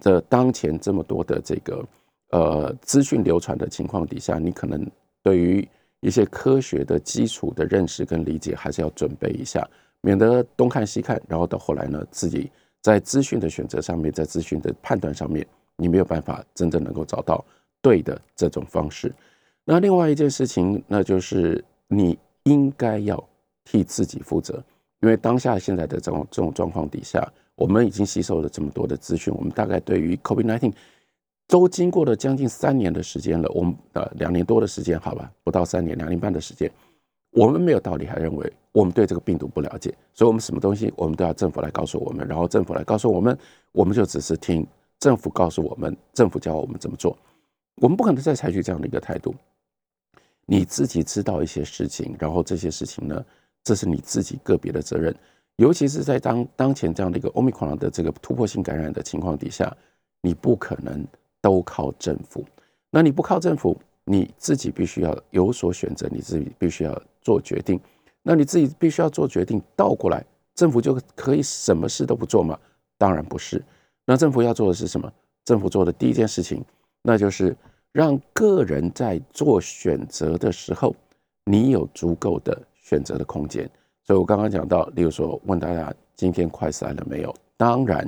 [0.01, 1.83] 的当前这么多的这个。
[2.31, 4.85] 呃，资讯流传的情况底下，你可能
[5.23, 5.67] 对于
[6.01, 9.67] 一些科学的基础的认识跟理解，还是要准备一下，
[10.01, 12.51] 免得东看西看，然后到后来呢，自己
[12.83, 17.43] 在资讯的选择上面，在资讯的判断上面，你没有办法真正能够找到
[17.81, 19.15] 对的这种方式。
[19.69, 23.23] 那另外一件事情，那就是你应该要
[23.65, 24.63] 替自己负责，
[25.01, 30.73] 因为当下现在的这种这种状况底下，我们已经吸收了这么多的资讯，我们大概对于 COVID-19。
[31.49, 36.69] 都经过了将近三年的时间了，我们呃两年多的时间，好吧，不到三年，两年半的时间，
[37.31, 43.39] 我们没有道理还认为我们对这个病毒不了解，所以我们什么东西我们都要政府来告诉我们，然后政府来告诉我们，
[43.71, 44.67] 我们就只是听
[44.99, 47.17] 政府告诉我们，政府教我们怎么做，
[47.77, 49.33] 我们不可能再采取这样的一个态度。
[50.49, 53.25] 你自己知道一些事情，然后这些事情呢，
[53.65, 55.13] 这是你自己个别的责任，
[55.57, 59.77] 尤其是在当当前这样的一个欧米克戎的这个突破性感染的情况底下，
[60.21, 61.05] 你不可能
[61.41, 62.45] 都靠政府。
[62.91, 67.81] 那你不靠政府，你自己必须要有所选择，你自己必须要做决定。
[68.23, 72.57] 那你自己必须要做决定，倒过来，政府就可以什么事都不做吗？
[72.97, 73.61] 当然不是。
[74.05, 75.13] 那政府要做的是什么？
[75.45, 76.65] 政府做的第一件事情，
[77.03, 77.57] 那就是。
[77.97, 80.95] 让个人在做选择的时候，
[81.47, 83.67] 你有足够的选择的空间。
[84.05, 87.35] 所以我刚刚讲到，例如说问大家今天快筛了没有？
[87.57, 88.07] 当然，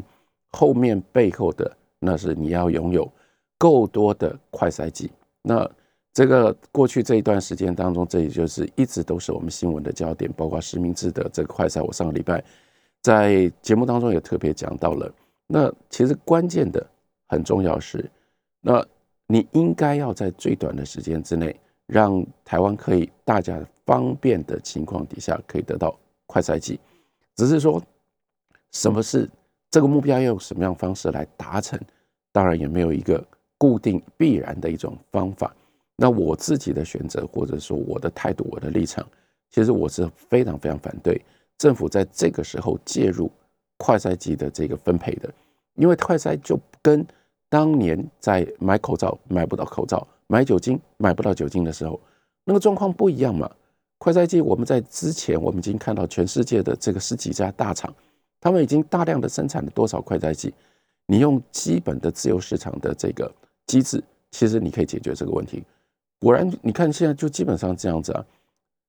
[0.50, 3.10] 后面背后的那是你要拥有
[3.56, 5.10] 够多的快筛剂。
[5.40, 5.66] 那
[6.12, 11.82] 这个过去这一段时间当中，这也就是一直都是我们新闻的焦点，包括实名制的这个快筛。
[11.82, 12.44] 我上个礼拜
[13.00, 15.10] 在节目当中也特别讲到了。
[15.46, 16.86] 那其实关键的
[17.26, 18.04] 很重要是
[18.60, 18.86] 那。
[19.30, 21.54] 你应该要在最短的时间之内，
[21.86, 25.94] 让台湾可以大家方便的情况底下，可以得到
[26.26, 26.80] 快筛剂。
[27.36, 27.80] 只是说，
[28.72, 29.28] 什么是
[29.70, 31.78] 这个目标，要用什么样方式来达成？
[32.32, 33.22] 当然也没有一个
[33.58, 35.54] 固定必然的一种方法。
[35.94, 39.06] 那我自己的选择，或者说我的态度、我的立场，
[39.50, 41.20] 其实我是非常非常反对
[41.58, 43.30] 政府在这个时候介入
[43.76, 45.30] 快筛剂的这个分配的，
[45.74, 47.06] 因为快筛就跟。
[47.48, 51.98] 当年在买口罩买不到口罩，买酒精买不到酒精的时候，
[52.44, 53.50] 那个状况不一样嘛。
[53.96, 57.92] 快筛剂我们在之前我们已经看到全世界的这个十几家大厂，
[58.40, 60.54] 他们已经大量的生产了多少快筛剂？
[61.06, 63.32] 你用基本的自由市场的这个
[63.66, 65.64] 机制，其实你可以解决这个问题。
[66.20, 68.24] 果然，你看现在就基本上这样子啊。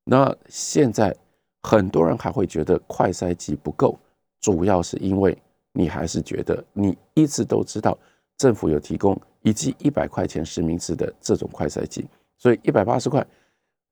[0.04, 1.16] 那现在
[1.64, 3.98] 很多人还会觉得快筛剂不够，
[4.42, 5.38] 主要是因为
[5.72, 7.98] 你还是觉得你一直都知道。
[8.40, 13.24] 政府有提供一剂一百块钱实名制的这种快筛剂，所以一百八十块，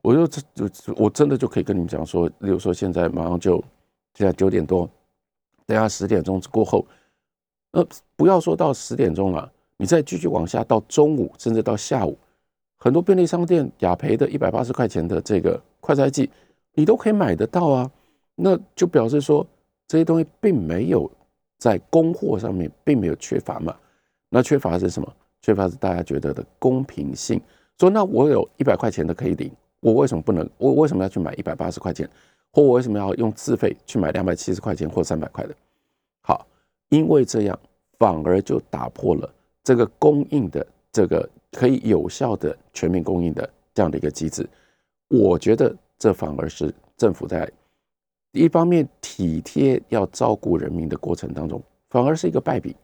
[0.01, 3.61] 我就就我真的就可以跟你们讲说，例如说现在马上就
[4.13, 4.89] 现在九点多，
[5.65, 6.85] 等下十点钟过后，
[7.71, 12.17] 呃，不要说到十点钟了，你再继续往下到中午，甚至到下午，
[12.77, 16.29] 很多便利商店雅培的一百八十块钱的这个快筛剂，
[16.73, 17.91] 你都可以买得到啊，
[18.35, 19.45] 那就表示说
[19.89, 21.11] 这些东西并没有
[21.57, 23.75] 在供货上面并没有缺乏嘛。
[24.29, 25.13] 那缺乏的是什么？
[25.41, 27.39] 缺乏是大家觉得的公平性。
[27.79, 30.49] 说那我有一百块钱的可以领，我为什么不能？
[30.57, 32.09] 我为什么要去买一百八十块钱？
[32.51, 35.55] 或我为什么要用自费去买两百七十块钱或三百块的？
[36.21, 36.45] 好，
[36.89, 37.57] 因为这样
[37.99, 39.31] 反而就打破了
[39.63, 44.45] 这个供应的这个可以有效的全面供应的这样的一个机制。
[45.07, 47.49] 我觉得这反而是政府在
[48.31, 52.75] 一方面体贴要照顾人民的过程当中，反而是一个败笔。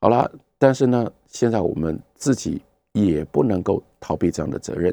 [0.00, 0.28] 好了。
[0.58, 2.60] 但是呢，现在我们自己
[2.92, 4.92] 也不能够逃避这样的责任。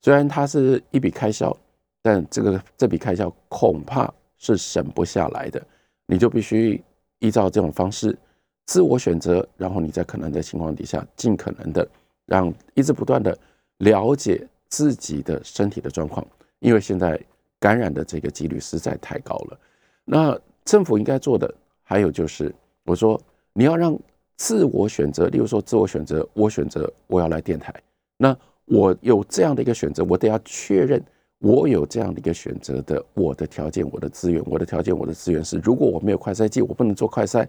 [0.00, 1.54] 虽然它是一笔开销，
[2.00, 5.62] 但这个这笔开销恐怕是省不下来的。
[6.06, 6.82] 你就必须
[7.18, 8.18] 依照这种方式
[8.64, 11.86] 自我选择，然后你在可能的情况底下，尽可能的
[12.24, 13.36] 让一直不断的
[13.78, 16.26] 了解自己的身体的状况，
[16.60, 17.20] 因为现在
[17.60, 19.60] 感染的这个几率实在太高了。
[20.06, 23.20] 那政府应该做的还有就是，我说
[23.52, 23.94] 你要让。
[24.36, 27.72] 自我选择，例如说，自我选择，我选择我要来电台，
[28.16, 31.00] 那我有这样的一个选择，我得要确认
[31.38, 37.46] 我有这样的一个选择的，我的条件，我的资源，我的条件，我的资源是，如果我没有快筛剂，我不能做快筛，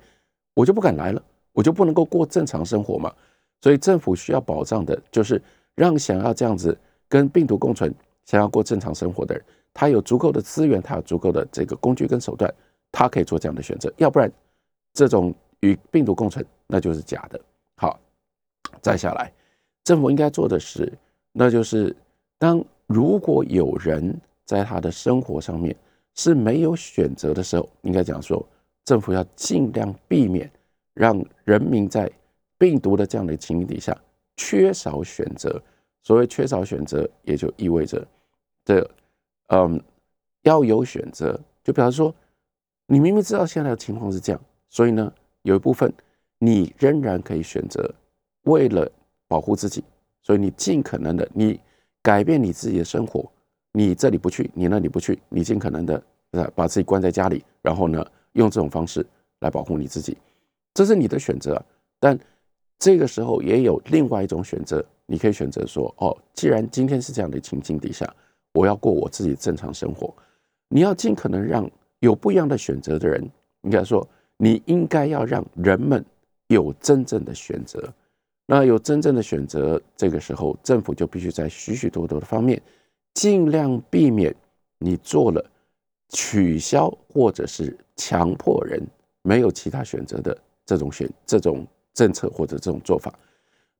[0.54, 1.22] 我就不敢来了，
[1.54, 3.12] 我就不能够过正常生活嘛。
[3.62, 5.42] 所以政府需要保障的就是
[5.74, 6.78] 让想要这样子
[7.10, 7.92] 跟病毒共存、
[8.26, 9.44] 想要过正常生活的人，
[9.74, 12.54] 他有足够的资源，他有足够的这个工具跟手段，
[12.92, 14.32] 他可以做这样的选择，要不然
[14.94, 15.34] 这种。
[15.66, 17.42] 与病毒共存，那就是假的。
[17.78, 18.00] 好，
[18.82, 19.32] 再下来，
[19.84, 20.92] 政府应该做的是，
[21.32, 21.96] 那就是
[22.38, 25.76] 当如果有人在他的生活上面
[26.14, 28.46] 是没有选择的时候，应该讲说，
[28.84, 30.50] 政府要尽量避免
[30.94, 32.10] 让人民在
[32.58, 33.98] 病毒的这样的情形底下
[34.38, 35.62] 缺少选择。
[36.04, 38.08] 所谓缺少选择，也就意味着
[38.64, 38.88] 这，
[39.48, 39.82] 嗯，
[40.44, 42.14] 要有选择，就比方说，
[42.86, 45.12] 你明明知道现在的情况是这样，所以呢。
[45.46, 45.94] 有一部分，
[46.40, 47.94] 你仍然可以选择，
[48.46, 48.92] 为了
[49.28, 49.84] 保护自己，
[50.24, 51.60] 所以你尽可能的，你
[52.02, 53.32] 改变你自己的生活，
[53.72, 58.04] 你这里不去，你那里不去，你尽可能的，呃，把自己关在家里，然后呢，
[58.34, 59.06] 用这种方式
[59.42, 60.18] 来保护你自己，
[60.74, 61.64] 这是你的选择。
[62.00, 62.20] 但
[62.80, 68.12] 这个时候也有另外一种选择，你可以选择说：哦，既然今天是这样的情境底下，
[68.54, 70.12] 我要过我自己正常生活。
[70.70, 73.24] 你要尽可能让有不一样的选择的人，
[73.62, 76.04] 应该说，你应该要让人们
[76.48, 77.94] 有真正的选择。
[78.46, 82.62] 那有真正的选择，这个时候政府就必须在许许多多的方面，
[83.16, 84.36] 尽量避免
[84.78, 85.44] 你做了
[86.10, 88.80] 取消或者是强迫人
[89.24, 93.12] 没有其他选择的这种选这种政策或者这种做法。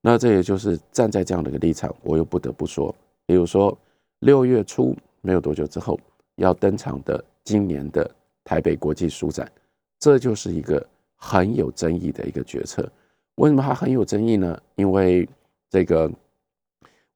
[0.00, 2.92] 那这也就是站在这样的一个立场，我又不得不说，
[3.24, 3.76] 比如说
[4.20, 5.98] 六月初没有多久之后
[6.36, 8.10] 要登场的今年的
[8.42, 9.50] 台北国际书展，
[9.98, 12.90] 这就是一个很有争议的一个决策。
[13.36, 14.58] 为什么它很有争议呢？
[14.76, 15.28] 因为
[15.70, 16.10] 这个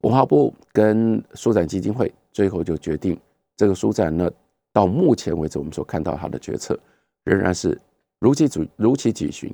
[0.01, 3.19] 文化部跟书展基金会最后就决定，
[3.57, 4.29] 这个书展呢，
[4.71, 6.79] 到目前为止我们所看到它的决策
[7.23, 7.79] 仍然是
[8.19, 9.53] 如期举如期举行。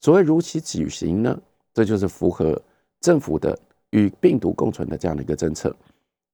[0.00, 1.40] 所谓如期举行呢，
[1.74, 2.60] 这就是符合
[3.00, 3.58] 政府的
[3.90, 5.74] 与病毒共存的这样的一个政策。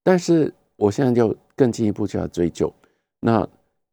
[0.03, 2.73] 但是我现在就更进一步就要追究，
[3.21, 3.47] 那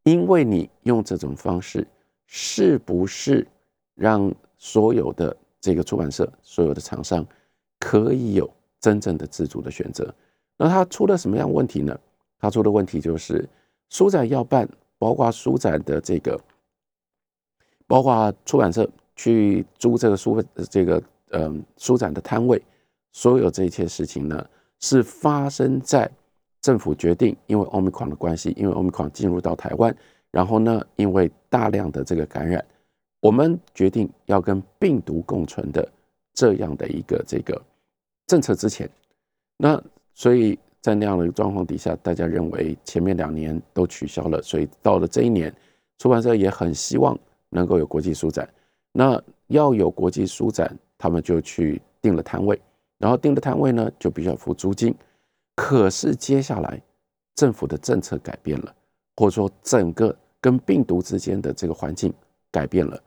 [0.03, 1.87] 因为你用这种方式，
[2.33, 3.45] 是不是
[3.93, 7.27] 让所有的这个出版社所有的厂商
[7.77, 10.15] 可以有真正的自主的选择。
[10.55, 11.99] 那他出了什么样问题呢？
[12.39, 13.47] 他出的问题就是
[13.89, 14.65] 书展要办，
[14.97, 16.39] 包括书展的这个，
[17.85, 22.63] 包括出版社去租这个书这个嗯书展的摊位，
[23.11, 26.09] 所有这一切事情呢，是发生在
[26.61, 29.93] 政府决定，因为奥密克戎的关系，因为奥密克戎进入到台湾，
[30.31, 32.63] 然后呢，因为大量的这个感染。
[33.19, 35.87] 我们决定要跟病毒共存的
[36.33, 37.61] 这样的一个这个
[38.25, 38.89] 政策之前，
[39.57, 39.79] 那
[40.15, 45.53] 所以在那样的一个状况底下，大家认为前面两年都取消了，所以到了这一年，
[45.99, 47.15] 出版社也很希望
[47.49, 48.49] 能够有国际书展。
[48.91, 52.59] 那要有国际书展，他们就去订了摊位，
[52.97, 54.95] 然后订的摊位呢就必须要付租金。
[55.55, 56.81] 可是接下来
[57.35, 58.73] 政府的政策改变了，
[59.15, 62.13] 或者说整个跟病毒之间的这个环境
[62.51, 63.01] 改变了。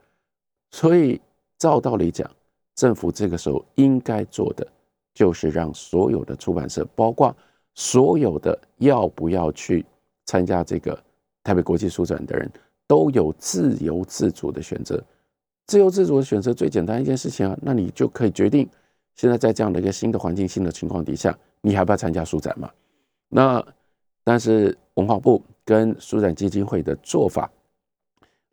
[0.71, 1.19] 所以，
[1.57, 2.29] 照道理讲，
[2.75, 4.67] 政府这个时候应该做的，
[5.13, 7.35] 就是让所有的出版社，包括
[7.73, 9.85] 所有的要不要去
[10.25, 11.01] 参加这个
[11.43, 12.51] 台北国际书展的人，
[12.87, 15.01] 都有自由自主的选择。
[15.67, 18.69] 自由自主的选择最简单一件事情啊，那你就可以决定，
[19.15, 22.69] 现在在这样的一个新的环境、新的情况底下，你还不要参加书展嘛？
[23.29, 23.65] 那
[24.23, 27.51] 但是文化部跟书展基金会的做法，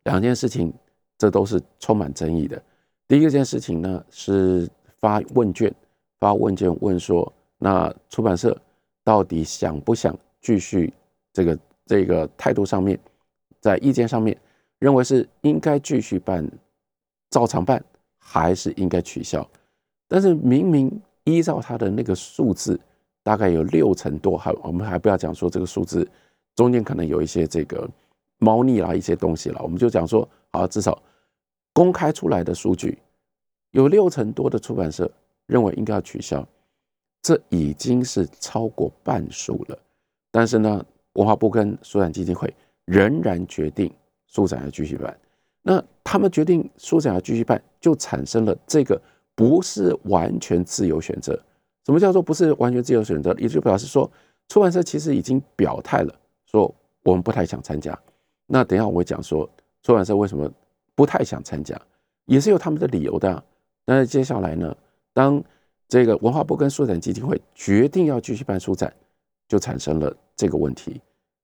[0.03, 0.73] 两件事情。
[1.15, 2.61] 这都是充满争议的。
[3.07, 4.67] 第一个件事情呢，是
[4.99, 5.73] 发问卷，
[6.19, 8.59] 发问卷问说，那出版社
[9.05, 10.91] 到底想不想继续
[11.31, 12.99] 这个这个态度上面，
[13.61, 14.37] 在意见上面
[14.79, 16.45] 认为是应该继续办，
[17.29, 17.81] 照常办，
[18.17, 19.47] 还是应该取消？
[20.09, 20.91] 但是明明
[21.23, 22.77] 依照他的那个数字，
[23.21, 26.05] 大概有六成多，还我们还不要讲说这个数字
[26.55, 27.89] 中间可能有一些这个
[28.37, 31.01] 猫腻啦，一些东西了，我们就讲说，好，至少。
[31.75, 32.99] 公开出来的数据，
[33.71, 35.11] 有六成多的出版社
[35.47, 36.47] 认为应该要取消，
[37.23, 39.79] 这已经是超过半数了。
[40.29, 42.53] 但是呢，文化部跟书展基金会
[42.85, 43.91] 仍然决定
[44.27, 45.19] 书展要继续办。
[45.63, 49.01] 那他们决定书展要继续办，就产生了这个
[49.33, 51.33] 不是完全自由选择。
[51.87, 53.33] 什么叫做不是完全自由选择？
[53.39, 54.07] 也就表示说，
[54.47, 56.13] 出版社其实已经表态了，
[56.53, 57.97] 说我们不太想参加。
[58.45, 59.49] 那等一下我会讲说，
[59.81, 60.49] 出版社为什么？
[60.95, 61.75] 不太想参加，
[62.25, 63.43] 也是有他们的理由的。
[63.83, 64.77] 但是接下来呢，
[65.11, 65.43] 当
[65.87, 68.93] 这个文化部跟书展基金会决定要继续办书展，
[69.47, 71.01] 就产生了这个问题。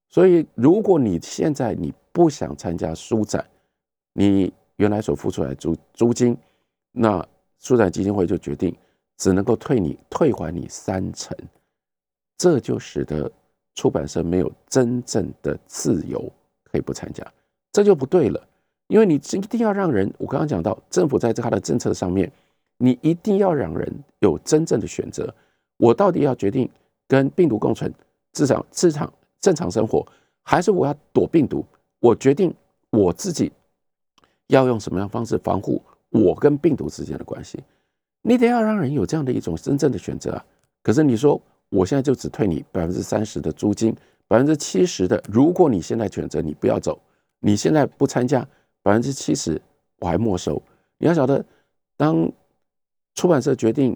[0.08, 3.44] 所以，如果你现在你不想参加书展，
[4.14, 6.38] 你原来所付出来租租金，
[6.92, 8.76] 那书展基金会就决定
[9.18, 11.36] 只能够退你退还你三成，
[12.38, 13.32] 这就使得
[13.76, 16.32] 出版社没有真正的自由
[16.64, 17.26] 可以不参加，
[17.72, 18.48] 这就不对了。
[18.88, 22.32] 因为你一定要让人，我刚刚讲到，政府在他的政策上面，
[22.78, 25.34] 你一定要让人有真正的选择。
[25.78, 26.68] 我到底要决定
[27.08, 27.94] 跟病毒共存，
[28.34, 30.06] 至少市场正常生活，
[30.44, 31.64] 还是我要躲病毒？
[32.00, 32.54] 我决定
[32.90, 33.52] 我自己
[34.48, 37.60] 要用什么样方式防护我跟病毒之间的关系。
[38.22, 40.46] 你得要让人有这样的一种真正的选择啊！
[40.82, 41.40] 可是你说，
[41.70, 43.96] 我现在就只退你百分之三十的租金，
[44.28, 47.00] 百分之七十的，如果你现在选择你不要走，
[47.40, 48.48] 你现在不参加。
[48.82, 49.62] 百分之七十
[50.00, 50.62] 我还没收。
[50.98, 51.44] 你要晓得，
[51.98, 52.32] 当
[53.14, 53.96] 出版社决定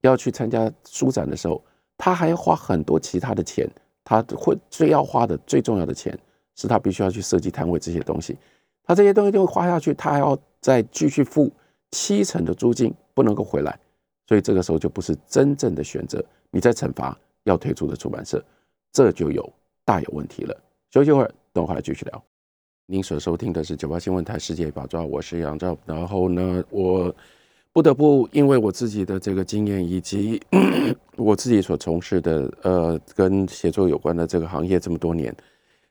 [0.00, 1.62] 要去参加书展的时候，
[1.96, 3.68] 他还要花很多其他的钱。
[4.06, 6.18] 他会最要花的最重要的钱，
[6.56, 8.36] 是他必须要去设计摊位这些东西。
[8.82, 11.50] 他这些东西就会花下去，他还要再继续付
[11.92, 13.78] 七成的租金，不能够回来。
[14.26, 16.22] 所以这个时候就不是真正的选择，
[16.54, 18.40] 你在惩罚要退出的出版社，
[18.92, 19.52] 这就有
[19.84, 20.56] 大有问题了。
[20.92, 22.24] 休息会儿，等会儿来继续聊。
[22.86, 25.76] 您所收听的是九八新闻台世界宝藏，我是杨照。
[25.84, 27.12] 然后呢，我
[27.72, 30.40] 不得不因为我自己的这个经验以及
[31.16, 35.34] 我自己所从事的呃跟写作有关的这个行业这么多年，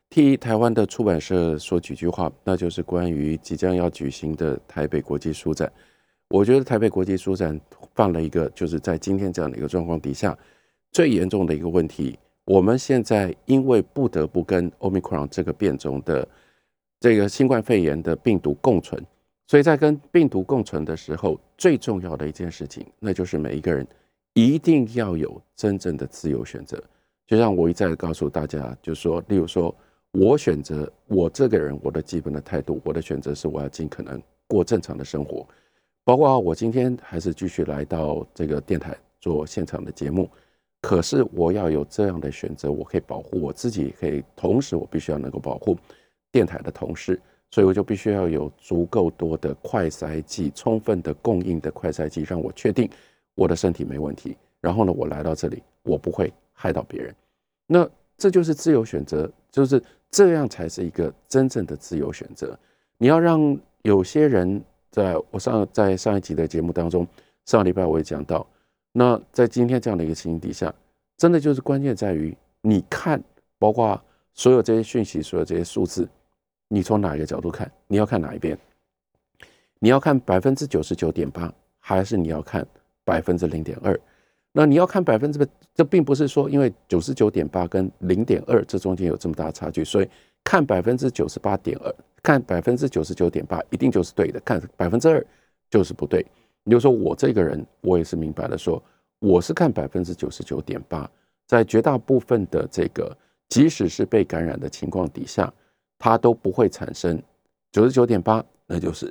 [0.08, 5.70] 替台湾的出版社说几句话，那就是关于即将要举行的台北国际书展。
[6.30, 7.60] 我觉得台北国际书展
[7.94, 10.36] 犯了一个，就是在今天这样的一个状况底下，
[10.94, 12.18] 最严重的一个问题。
[12.46, 16.26] 我们现在因为不得不跟 Omicron 这个变种的。
[17.00, 19.04] 这个新冠肺炎的病毒共存，
[19.46, 23.86] 所以在跟病毒共存的时候，最重要的一件事情，那就是每一个人
[24.32, 26.82] 一定要有真正的自由选择。
[27.26, 29.74] 就像我一再的告诉大家，就是说，例如说，
[30.12, 35.46] 我选择我这个人，我的基本的态度，我的选择是我要尽可能过正常的生活，
[36.04, 40.30] 包括我今天还是继续来到这个电台做现场的节目，
[40.84, 45.78] 可是我要有这样的选择，我可以保护我自己，可以同时我必须要能够保护。
[46.30, 47.18] 电台的同事，
[47.50, 52.86] 所以我就必须要有足够多的快筛剂，充分的供应的快筛剂，让我确定
[53.34, 54.36] 我的身体没问题。
[54.60, 57.14] 然后呢，我来到这里，我不会害到别人。
[57.66, 62.58] 那这就是自由选择，就是这样才是一个真正的自由选择。
[62.98, 67.06] 你要让有些人，在我上在上一集的节目当中，
[67.46, 68.46] 上个礼拜我也讲到，
[68.96, 70.72] 那在今天这样的一个情形底下，
[71.16, 72.32] 真的就是关键在于
[72.62, 73.20] 你看，
[73.58, 74.00] 包括
[74.34, 76.08] 所有这些讯息，所有这些数字。
[76.68, 77.70] 你从哪一个角度看？
[77.88, 78.56] 你要看哪一边？
[79.80, 82.64] 你要看百分之九十九点八，还是你要看
[83.04, 83.98] 百分之零点二？
[84.52, 90.08] 那你要看百分之，这并不是说因为九十九点八跟零点二这中间有这么大差距，所以
[90.44, 91.92] 看百分之九十八点二，
[92.22, 95.24] 看百分之九十九点八一定就是对的，看百分之二
[95.68, 96.24] 就是不对。
[96.64, 98.82] 你就说我这个人，我也是明白了，说
[99.20, 101.08] 我是看百分之九十九点八，
[101.46, 103.16] 在绝大部分的这个，
[103.48, 105.52] 即使是被感染的情况底下。
[105.96, 107.22] 它都不会产生
[107.72, 109.10] 九十九点八，那就是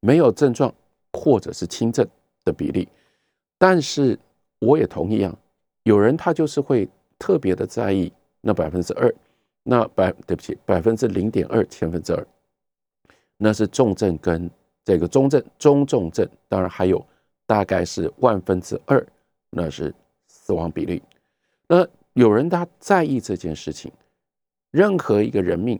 [0.00, 0.72] 没有症状
[1.12, 2.06] 或者是轻症
[2.42, 2.88] 的比例。
[3.58, 4.18] 但是
[4.60, 5.36] 我也同意啊，
[5.82, 8.10] 有人他就是会特别的在意
[8.40, 9.14] 那百分之二，
[9.64, 12.26] 那百对不起百分之零点二千分之二，
[13.36, 14.48] 那是重症跟
[14.86, 17.04] 这个中症、中重症，当然还有
[17.44, 19.06] 大概是万分之二，
[19.50, 19.94] 那是
[20.28, 21.02] 死亡比例。
[21.68, 23.92] 那有人他在意这件事情，
[24.70, 25.78] 任何一个人命。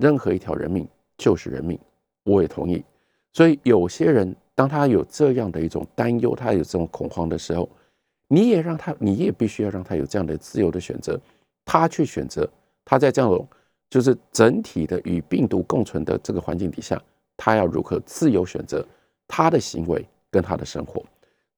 [0.00, 0.86] 任何一条人命
[1.16, 1.76] 就是人命，
[2.22, 2.84] 我也同意。
[3.32, 7.68] 所以有些人，当他有这样的一种担忧，他有这种恐慌的时候，
[8.28, 11.20] 你也让他，你也必须要让他有这样的自由的选择，
[11.64, 12.48] 他去选择，
[12.84, 13.48] 他在这样
[13.90, 17.02] 就是整体的与病毒共存的这个环境底下，
[17.38, 18.86] 他要如何自由选择
[19.26, 21.02] 他的行为跟他的生活，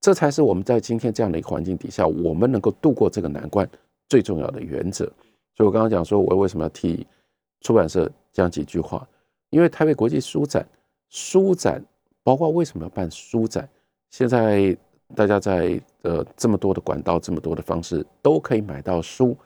[0.01, 3.68] 这才是我们在今天这样的一个环境底下，我们能够度过这个难关
[4.09, 5.05] 最重要的原则。
[5.57, 7.05] 所以我刚刚讲说，我为什么要替
[7.62, 8.09] 出版社。
[8.33, 9.05] 讲几句话，
[9.51, 10.64] 因为台北国际书展，
[11.09, 11.85] 书展
[12.22, 13.68] 包括为什么要办书展？
[14.11, 14.74] 现在
[15.16, 19.37] 大家在呃这么多的管道，这么多的方式都可以买到书，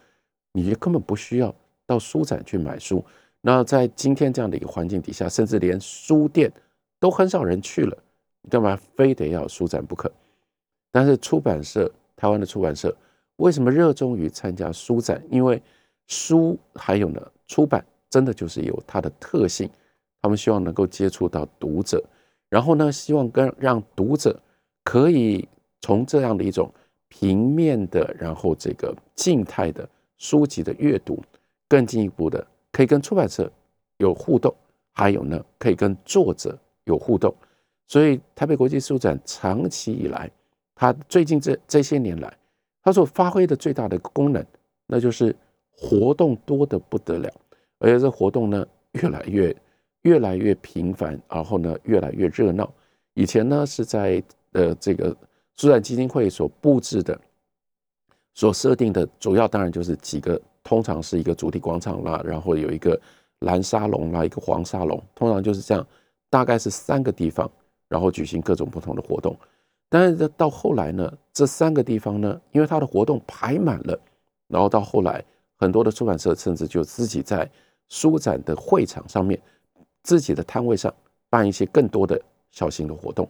[0.52, 1.52] 你根本不需要
[1.86, 3.02] 到书展去买书。
[3.46, 6.50] 那在今天这样的一个环境底下，甚至连书店
[6.98, 7.98] 都很少人去了，
[8.48, 10.10] 干嘛非得要书展不可？
[10.90, 12.96] 但是出版社，台湾的出版社
[13.36, 15.22] 为什么热衷于参加书展？
[15.30, 15.60] 因为
[16.06, 17.84] 书还有呢，出版。
[18.10, 19.68] 真的就是有它的特性，
[20.22, 22.00] 他们希望能够接触到读者，
[22.48, 24.40] 然后呢，希望跟让读者
[24.84, 25.48] 可以
[25.80, 26.72] 从这样的一种
[27.08, 31.20] 平面的，然后这个静态的书籍的阅读，
[31.68, 33.48] 更进一步的可以跟出版社
[33.98, 34.52] 有互动，
[34.92, 37.32] 还有呢，可以跟作者有互动。
[37.86, 40.28] 所以台北国际书展长期以来，
[40.74, 42.36] 它最近这这些年来，
[42.82, 44.44] 它所发挥的最大的功能，
[44.88, 45.34] 那就是
[45.70, 47.32] 活动多的不得了。
[47.78, 49.56] 而且这活动呢，越来越
[50.02, 52.68] 越来越频繁，然后呢，越来越热闹。
[53.12, 54.20] 以前呢，是在
[54.52, 55.16] 呃这个
[55.54, 57.16] 书展基金会所布置的、
[58.32, 63.00] 所设定的主要，当然就是几个，通常是一个主题广场啦，然后有一个
[63.40, 65.86] 蓝沙龙啦，一个黄沙龙，通常就是这样，
[66.30, 67.48] 大概是三个地方，
[67.86, 69.36] 然后举行各种不同的活动。
[69.90, 73.96] 但是到后来呢，这三个地方呢，因为它的活动排满了，
[74.48, 75.22] 然后到后来，
[75.56, 77.48] 很多的出版社甚至就自己在
[77.88, 79.40] 书展的会场上面，
[80.02, 80.92] 自己的摊位上
[81.28, 83.28] 办一些更多的小型的活动，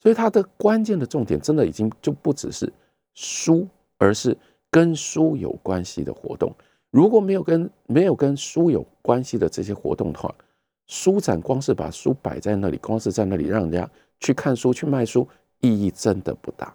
[0.00, 2.72] 所以它的关键的重点真的已经就不只是
[3.14, 3.68] 书，
[3.98, 4.36] 而是
[4.70, 6.52] 跟书有关系的活动。
[6.90, 10.34] 如果没有跟没有跟书有关系的这些活动的话，
[10.86, 13.88] 书展光是把书摆在那里，光是在那里让人家
[14.18, 15.26] 去看书、去卖书，
[15.60, 16.74] 意义真的不大。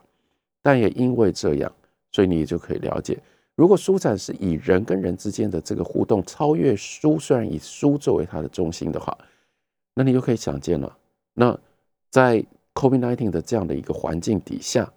[0.61, 1.71] 但也因为这样，
[2.11, 3.19] 所以你就可以了解，
[3.55, 9.15] 如果书展是以人跟人之间的这个互动超越书，虽然以书作为它的中心的话，
[9.93, 10.97] 那你就可以想见了。
[11.33, 11.57] 那
[12.09, 12.43] 在
[12.73, 14.91] COVID-19 的这样的一个环境底下，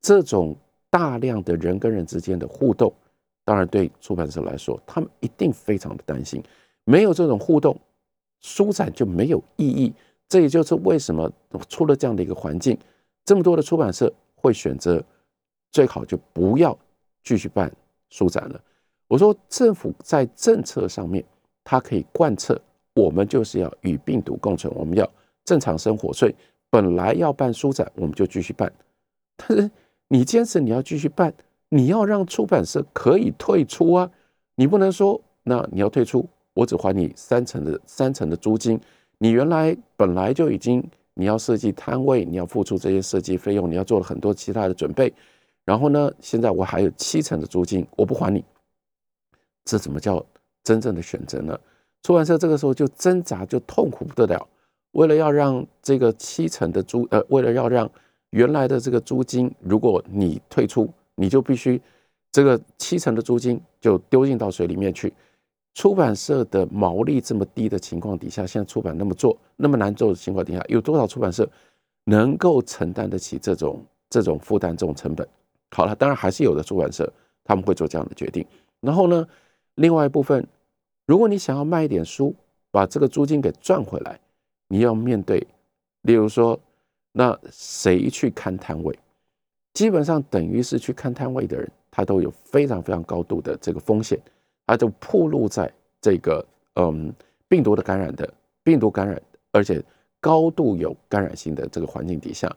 [0.00, 0.56] 这种
[0.90, 2.92] 大量的人跟人之间的互动，
[3.48, 6.42] 当然对出版社来说，他们一定非常的担心，
[6.84, 7.74] 没有这种互动，
[8.40, 9.90] 书展就没有意义。
[10.28, 11.32] 这也就是为什么
[11.66, 12.76] 出了这样的一个环境，
[13.24, 15.02] 这么多的出版社会选择
[15.72, 16.78] 最好就不要
[17.24, 17.72] 继续办
[18.10, 18.60] 书展了。
[19.06, 21.24] 我说政府在政策上面，
[21.64, 22.60] 它可以贯彻，
[22.94, 25.10] 我们就是要与病毒共存，我们要
[25.46, 26.12] 正常生活。
[26.12, 26.34] 所以
[26.68, 28.70] 本来要办书展，我们就继续办。
[29.38, 29.70] 但是
[30.08, 31.32] 你坚持你要继续办，
[31.70, 34.10] 你要让出版社可以退出啊，
[34.54, 38.80] 你不能说那你要退出，我只还你三成的三成的租金。
[39.18, 40.82] 你原来本来就已经，
[41.14, 45.12] 你要设计摊位，你要付出这些设计费用，你要做了很多其他的准备，
[45.64, 48.44] 然后呢，现在我还有七成的租金，我不还你，
[49.64, 50.24] 这怎么叫
[50.62, 51.58] 真正的选择呢？
[52.02, 54.48] 出版社这个时候就挣扎，就痛苦不得了。
[54.92, 57.90] 为了要让这个七成的租，呃，为了要让
[58.30, 60.88] 原来的这个租金，如果你退出，
[61.18, 61.80] 你就必须
[62.30, 65.12] 这个七成的租金就丢进到水里面去。
[65.74, 71.48] 出版社的毛利这么低的情况底下，现在出版那么做那么难做的情况底下，有多少出版社
[72.04, 75.28] 能够承担得起这种这种负担、这种成本？
[75.70, 77.12] 好了，当然还是有的出版社
[77.44, 78.44] 他们会做这样的决定。
[78.80, 79.26] 然后呢，
[79.76, 80.44] 另外一部分，
[81.06, 82.34] 如果你想要卖一点书，
[82.70, 84.18] 把这个租金给赚回来，
[84.68, 85.46] 你要面对，
[86.02, 86.58] 例如说，
[87.12, 88.98] 那谁去看摊位？
[89.78, 94.18] 基本上等于是去看摊位的人，他都有非常非常高度的这个风险。
[94.66, 97.14] 他就暴露在这个嗯
[97.46, 98.28] 病毒的感染的
[98.64, 99.22] 病毒感染，
[99.52, 99.80] 而且
[100.18, 102.52] 高度有感染性的这个环境底下，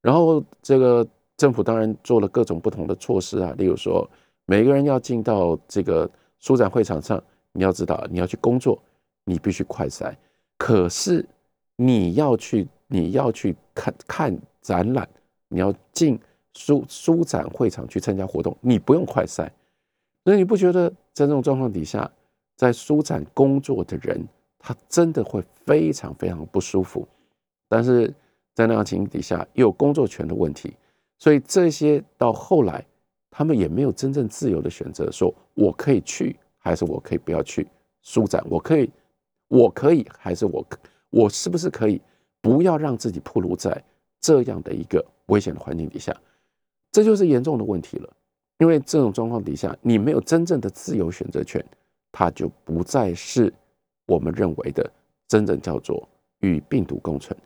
[0.00, 1.06] 然后这个
[1.36, 4.08] 政府当然做了各种不同的措施啊，例如说
[4.46, 8.82] 每个人要进到这个书展会场上，你要知道你要去工作，
[9.26, 10.10] 你必须快筛，
[10.56, 11.22] 可是
[11.76, 15.06] 你要去你要去看看展览，
[15.48, 16.18] 你要进
[16.54, 19.48] 书书展会场去参加活动，你不用快筛。
[20.24, 22.10] 所以你不觉得在这种状况底下，
[22.56, 24.24] 在书展工作的人，
[24.58, 27.06] 他真的会非常非常不舒服。
[27.68, 28.12] 但是
[28.54, 30.74] 在那样情形底下，又有工作权的问题，
[31.18, 32.84] 所以这些到后来，
[33.30, 37.66] 他们也没有真正自由的选择，说我可以去，还是我可以不要去
[38.02, 38.44] 书展？
[38.48, 38.90] 我可以，
[39.48, 40.64] 我可以，还是我
[41.10, 42.00] 我是不是可以
[42.40, 43.82] 不要让自己暴露在
[44.20, 46.14] 这样的一个危险的环境底下？
[46.92, 48.08] 这就是严重的问题了。
[48.58, 51.64] 因为这种状况底下，你没有真正的自由选择权，
[52.12, 53.52] 它就不再是
[54.06, 54.88] 我们认为的
[55.26, 56.08] 真正叫做
[56.40, 57.36] 与病毒共存。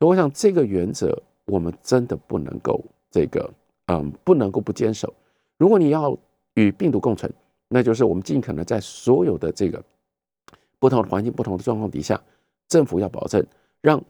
[0.00, 3.48] 所以，我想这个原则我们真的不能够这个
[3.86, 5.14] 嗯不能够不坚守。
[5.58, 6.18] 如果你要
[6.54, 7.32] 与病毒共存，
[7.68, 9.80] 那就是我们尽可能在所有的这个
[10.80, 12.20] 不同的环境、不同的状况底下，
[12.66, 13.46] 政府要保证
[13.80, 14.02] 让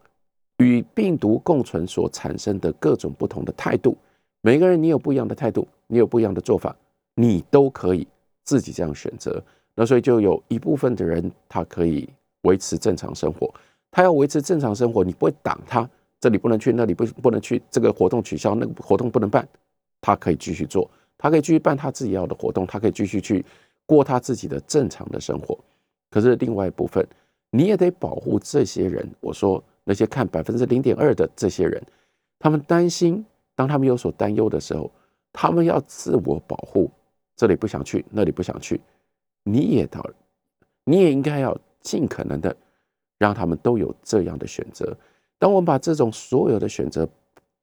[0.56, 3.94] 与病毒共存所产生的各种不同的态度。
[4.46, 6.76] 每个人你有不一样的态度，你有不一样的做法，
[7.14, 8.06] 你都可以
[8.42, 9.42] 自己这样选择。
[9.74, 12.06] 那所以就有一部分的人，他可以
[12.42, 13.50] 维持正常生活。
[13.90, 15.88] 他要维持正常生活，你不会挡他，
[16.20, 19.48] 这里不能去，那里不不能去，这个活动取消，那个活动不能办，
[20.02, 23.42] 他可以继续做，他可以继续办他自己要的活动，他可以继续去
[23.86, 25.58] 过他自己的正常的生活。
[26.10, 27.02] 可是另外一部分，
[27.48, 29.10] 你也得保护这些人。
[29.20, 31.82] 我说那些看百分之零点二的这些人，
[32.38, 33.24] 他们担心。
[33.56, 34.90] 当他们有所担忧的时候，
[35.32, 36.90] 他们要自我保护，
[37.36, 38.80] 这里不想去，那里不想去，
[39.42, 40.04] 你也到，
[40.84, 42.56] 你也应该要尽可能的
[43.18, 44.96] 让他们都有这样的选择。
[45.38, 47.08] 当我们把这种所有的选择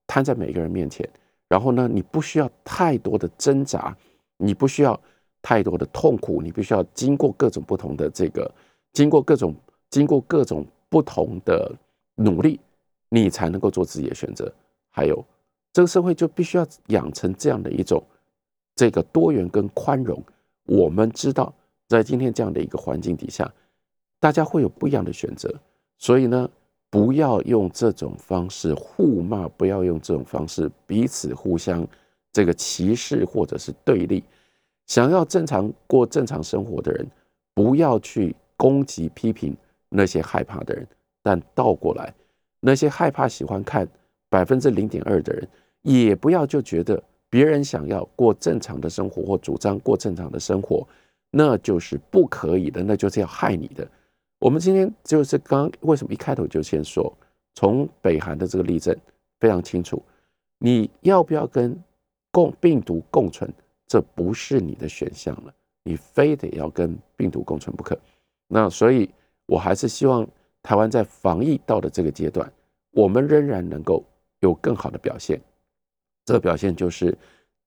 [0.07, 1.09] 摊在每个人面前，
[1.47, 3.95] 然后呢，你不需要太多的挣扎，
[4.37, 4.99] 你不需要
[5.41, 8.49] 太多的痛苦，你必须要经过各种不同的这个，
[8.93, 9.55] 经过各种
[9.89, 11.73] 经过各种不同的
[12.15, 12.59] 努力，
[13.09, 14.51] 你才能够做自己的选择。
[14.89, 15.25] 还有。
[15.74, 18.03] 这个社会就必须要养成这样的一种
[18.76, 20.22] 这个多元跟宽容。
[20.65, 21.53] 我们知道，
[21.88, 23.51] 在今天这样的一个环境底下，
[24.19, 25.53] 大家会有不一样的选择。
[25.97, 26.49] 所以呢，
[26.89, 31.88] 不要用这种方式互骂，不要用这种方式彼此互相
[32.32, 34.24] 这个歧视或者是对立。
[34.88, 37.07] 想要正常过正常生活的人，
[37.53, 39.55] 不要去攻击批评
[39.89, 40.86] 那些害怕的人，
[41.24, 42.13] 但倒过来，
[42.59, 43.88] 那些害怕喜欢看
[44.28, 45.47] 百分之零点二的人。
[45.82, 50.88] 也不要就觉得别人想要过正常的生活或主张过正常的生活，
[51.29, 53.88] 那就是不可以的，那就是要害你的。
[54.39, 57.11] 我们今天就是刚为什么一开头就先说，
[57.55, 58.95] 从北韩的这个例证
[59.39, 60.01] 非常清楚，
[60.57, 61.77] 你要不要跟
[62.32, 63.51] 共病毒共存，
[63.88, 65.53] 这不是你的选项了，
[65.84, 67.97] 你非得要跟病毒共存不可。
[68.47, 69.09] 那所以，
[69.45, 70.27] 我还是希望
[70.61, 72.51] 台湾在防疫到的这个阶段，
[72.91, 74.03] 我们仍然能够
[74.41, 75.39] 有更好的表现。
[76.26, 77.17] 这个表现就是，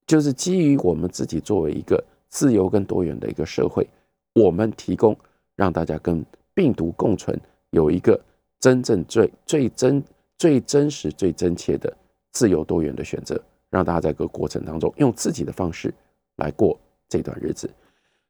[0.06, 3.86] 就是基于我们自己作为一个自由跟多元的一个社会，
[4.34, 5.16] 我们提供
[5.56, 6.24] 让大家跟
[6.54, 7.38] 病毒共存，
[7.70, 8.20] 有一个
[8.60, 10.02] 真正最最真、
[10.38, 11.94] 最真实、最真切的
[12.32, 13.40] 自由多元的选择，
[13.70, 15.92] 让大家在这个过程当中用自己的方式
[16.36, 16.78] 来过
[17.08, 17.68] 这段日子。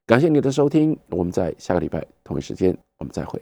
[0.07, 3.41] 感谢你的收听，我们在下个礼拜同一时间我们再会。